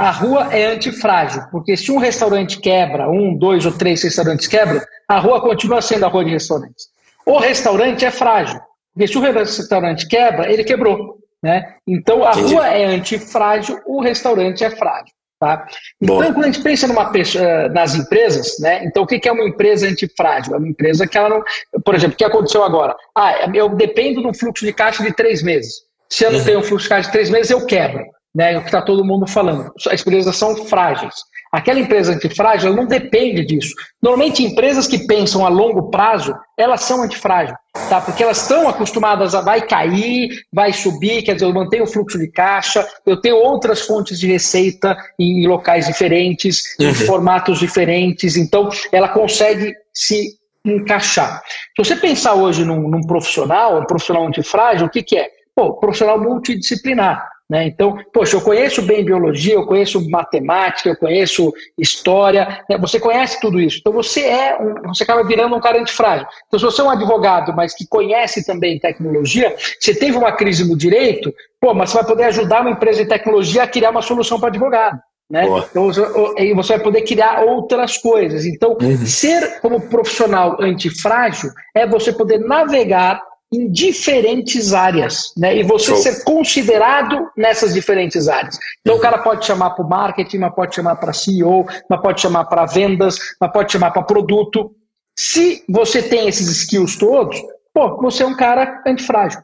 A 0.00 0.10
rua 0.12 0.48
é 0.50 0.64
antifrágil, 0.64 1.42
porque 1.52 1.76
se 1.76 1.92
um 1.92 1.98
restaurante 1.98 2.58
quebra, 2.58 3.10
um, 3.10 3.36
dois 3.36 3.66
ou 3.66 3.72
três 3.72 4.02
restaurantes 4.02 4.46
quebram, 4.46 4.80
a 5.06 5.18
rua 5.18 5.42
continua 5.42 5.82
sendo 5.82 6.06
a 6.06 6.08
rua 6.08 6.24
de 6.24 6.30
restaurantes. 6.30 6.86
O 7.26 7.36
restaurante 7.38 8.02
é 8.06 8.10
frágil, 8.10 8.58
porque 8.94 9.06
se 9.06 9.18
o 9.18 9.20
restaurante 9.20 10.08
quebra, 10.08 10.50
ele 10.50 10.64
quebrou. 10.64 11.18
Né? 11.42 11.74
Então 11.86 12.26
a 12.26 12.30
Entendi. 12.30 12.54
rua 12.54 12.68
é 12.68 12.86
antifrágil, 12.86 13.78
o 13.84 14.00
restaurante 14.00 14.64
é 14.64 14.70
frágil. 14.70 15.12
Tá? 15.38 15.66
Então, 16.00 16.16
Boa. 16.16 16.32
quando 16.32 16.44
a 16.44 16.46
gente 16.50 16.62
pensa 16.62 16.86
numa 16.86 17.12
eh, 17.14 17.68
nas 17.68 17.94
empresas, 17.94 18.58
né? 18.58 18.84
Então, 18.84 19.02
o 19.02 19.06
que 19.06 19.26
é 19.26 19.32
uma 19.32 19.48
empresa 19.48 19.86
antifrágil? 19.86 20.54
É 20.54 20.58
uma 20.58 20.68
empresa 20.68 21.06
que 21.06 21.16
ela 21.16 21.30
não. 21.30 21.42
Por 21.82 21.94
exemplo, 21.94 22.14
o 22.14 22.16
que 22.16 22.24
aconteceu 22.24 22.62
agora? 22.62 22.94
Ah, 23.16 23.50
eu 23.54 23.70
dependo 23.70 24.20
de 24.20 24.26
um 24.26 24.34
fluxo 24.34 24.66
de 24.66 24.72
caixa 24.74 25.02
de 25.02 25.14
três 25.14 25.42
meses. 25.42 25.82
Se 26.10 26.24
eu 26.24 26.32
não 26.32 26.40
uhum. 26.40 26.44
tenho 26.44 26.58
um 26.58 26.62
fluxo 26.62 26.84
de 26.84 26.88
caixa 26.90 27.06
de 27.06 27.12
três 27.12 27.30
meses, 27.30 27.50
eu 27.50 27.64
quebro. 27.64 28.04
Né? 28.34 28.56
O 28.56 28.60
que 28.60 28.66
está 28.66 28.82
todo 28.82 29.04
mundo 29.04 29.26
falando. 29.26 29.72
As 29.90 30.00
empresas 30.00 30.36
são 30.36 30.56
frágeis. 30.66 31.14
Aquela 31.52 31.80
empresa 31.80 32.12
antifrágil 32.12 32.74
não 32.74 32.86
depende 32.86 33.44
disso. 33.44 33.74
Normalmente, 34.00 34.44
empresas 34.44 34.86
que 34.86 35.06
pensam 35.06 35.44
a 35.44 35.48
longo 35.48 35.90
prazo, 35.90 36.32
elas 36.56 36.82
são 36.82 37.02
antifrágeis, 37.02 37.58
tá? 37.88 38.00
porque 38.00 38.22
elas 38.22 38.40
estão 38.40 38.68
acostumadas 38.68 39.34
a 39.34 39.40
vai 39.40 39.66
cair, 39.66 40.28
vai 40.52 40.72
subir, 40.72 41.22
quer 41.22 41.34
dizer, 41.34 41.46
eu 41.46 41.52
mantenho 41.52 41.82
o 41.82 41.88
fluxo 41.88 42.18
de 42.18 42.28
caixa, 42.28 42.86
eu 43.04 43.20
tenho 43.20 43.36
outras 43.36 43.80
fontes 43.80 44.20
de 44.20 44.28
receita 44.28 44.96
em 45.18 45.44
locais 45.48 45.86
diferentes, 45.86 46.62
uhum. 46.78 46.90
em 46.90 46.94
formatos 46.94 47.58
diferentes, 47.58 48.36
então 48.36 48.68
ela 48.92 49.08
consegue 49.08 49.74
se 49.92 50.38
encaixar. 50.64 51.42
Se 51.76 51.84
você 51.84 51.96
pensar 51.96 52.34
hoje 52.34 52.64
num, 52.64 52.88
num 52.88 53.00
profissional, 53.00 53.80
um 53.80 53.86
profissional 53.86 54.24
antifrágil, 54.24 54.86
o 54.86 54.90
que, 54.90 55.02
que 55.02 55.18
é? 55.18 55.28
Pô, 55.56 55.74
profissional 55.74 56.20
multidisciplinar. 56.20 57.26
Né? 57.50 57.66
Então, 57.66 57.98
poxa, 58.12 58.36
eu 58.36 58.40
conheço 58.40 58.80
bem 58.80 59.04
biologia, 59.04 59.54
eu 59.54 59.66
conheço 59.66 60.08
matemática, 60.08 60.88
eu 60.88 60.96
conheço 60.96 61.52
história, 61.76 62.64
né? 62.70 62.78
você 62.78 63.00
conhece 63.00 63.40
tudo 63.40 63.60
isso. 63.60 63.78
Então 63.80 63.92
você 63.92 64.20
é 64.20 64.56
um, 64.56 64.94
você 64.94 65.02
acaba 65.02 65.24
virando 65.24 65.56
um 65.56 65.60
cara 65.60 65.80
antifrágil. 65.80 66.28
Então, 66.46 66.60
se 66.60 66.64
você 66.64 66.80
é 66.80 66.84
um 66.84 66.90
advogado, 66.90 67.52
mas 67.52 67.74
que 67.74 67.84
conhece 67.88 68.46
também 68.46 68.78
tecnologia, 68.78 69.52
você 69.80 69.92
teve 69.92 70.16
uma 70.16 70.30
crise 70.30 70.64
no 70.64 70.78
direito, 70.78 71.34
pô, 71.60 71.74
mas 71.74 71.90
você 71.90 71.96
vai 71.96 72.06
poder 72.06 72.24
ajudar 72.24 72.60
uma 72.60 72.70
empresa 72.70 73.02
de 73.02 73.08
tecnologia 73.08 73.64
a 73.64 73.68
criar 73.68 73.90
uma 73.90 74.02
solução 74.02 74.38
para 74.38 74.50
advogado. 74.50 75.00
Né? 75.28 75.44
Então, 75.70 75.92
você 75.92 76.74
vai 76.74 76.82
poder 76.84 77.02
criar 77.02 77.42
outras 77.42 77.98
coisas. 77.98 78.46
Então, 78.46 78.76
uhum. 78.80 79.06
ser 79.06 79.60
como 79.60 79.88
profissional 79.88 80.56
antifrágil 80.60 81.50
é 81.74 81.84
você 81.84 82.12
poder 82.12 82.38
navegar 82.38 83.20
em 83.52 83.70
diferentes 83.70 84.72
áreas, 84.72 85.32
né? 85.36 85.56
E 85.56 85.62
você 85.62 85.86
Show. 85.86 85.96
ser 85.96 86.24
considerado 86.24 87.28
nessas 87.36 87.74
diferentes 87.74 88.28
áreas. 88.28 88.56
Então 88.80 88.94
uhum. 88.94 89.00
o 89.00 89.02
cara 89.02 89.18
pode 89.18 89.44
chamar 89.44 89.70
para 89.70 89.84
o 89.84 89.88
marketing, 89.88 90.38
mas 90.38 90.54
pode 90.54 90.74
chamar 90.74 90.96
para 90.96 91.12
CEO, 91.12 91.66
mas 91.88 92.00
pode 92.00 92.20
chamar 92.20 92.44
para 92.44 92.64
vendas, 92.64 93.18
mas 93.40 93.52
pode 93.52 93.72
chamar 93.72 93.90
para 93.90 94.02
produto. 94.02 94.72
Se 95.18 95.64
você 95.68 96.02
tem 96.02 96.28
esses 96.28 96.48
skills 96.48 96.96
todos, 96.96 97.42
pô, 97.74 98.00
você 98.00 98.22
é 98.22 98.26
um 98.26 98.36
cara 98.36 98.82
antifrágil. 98.86 99.40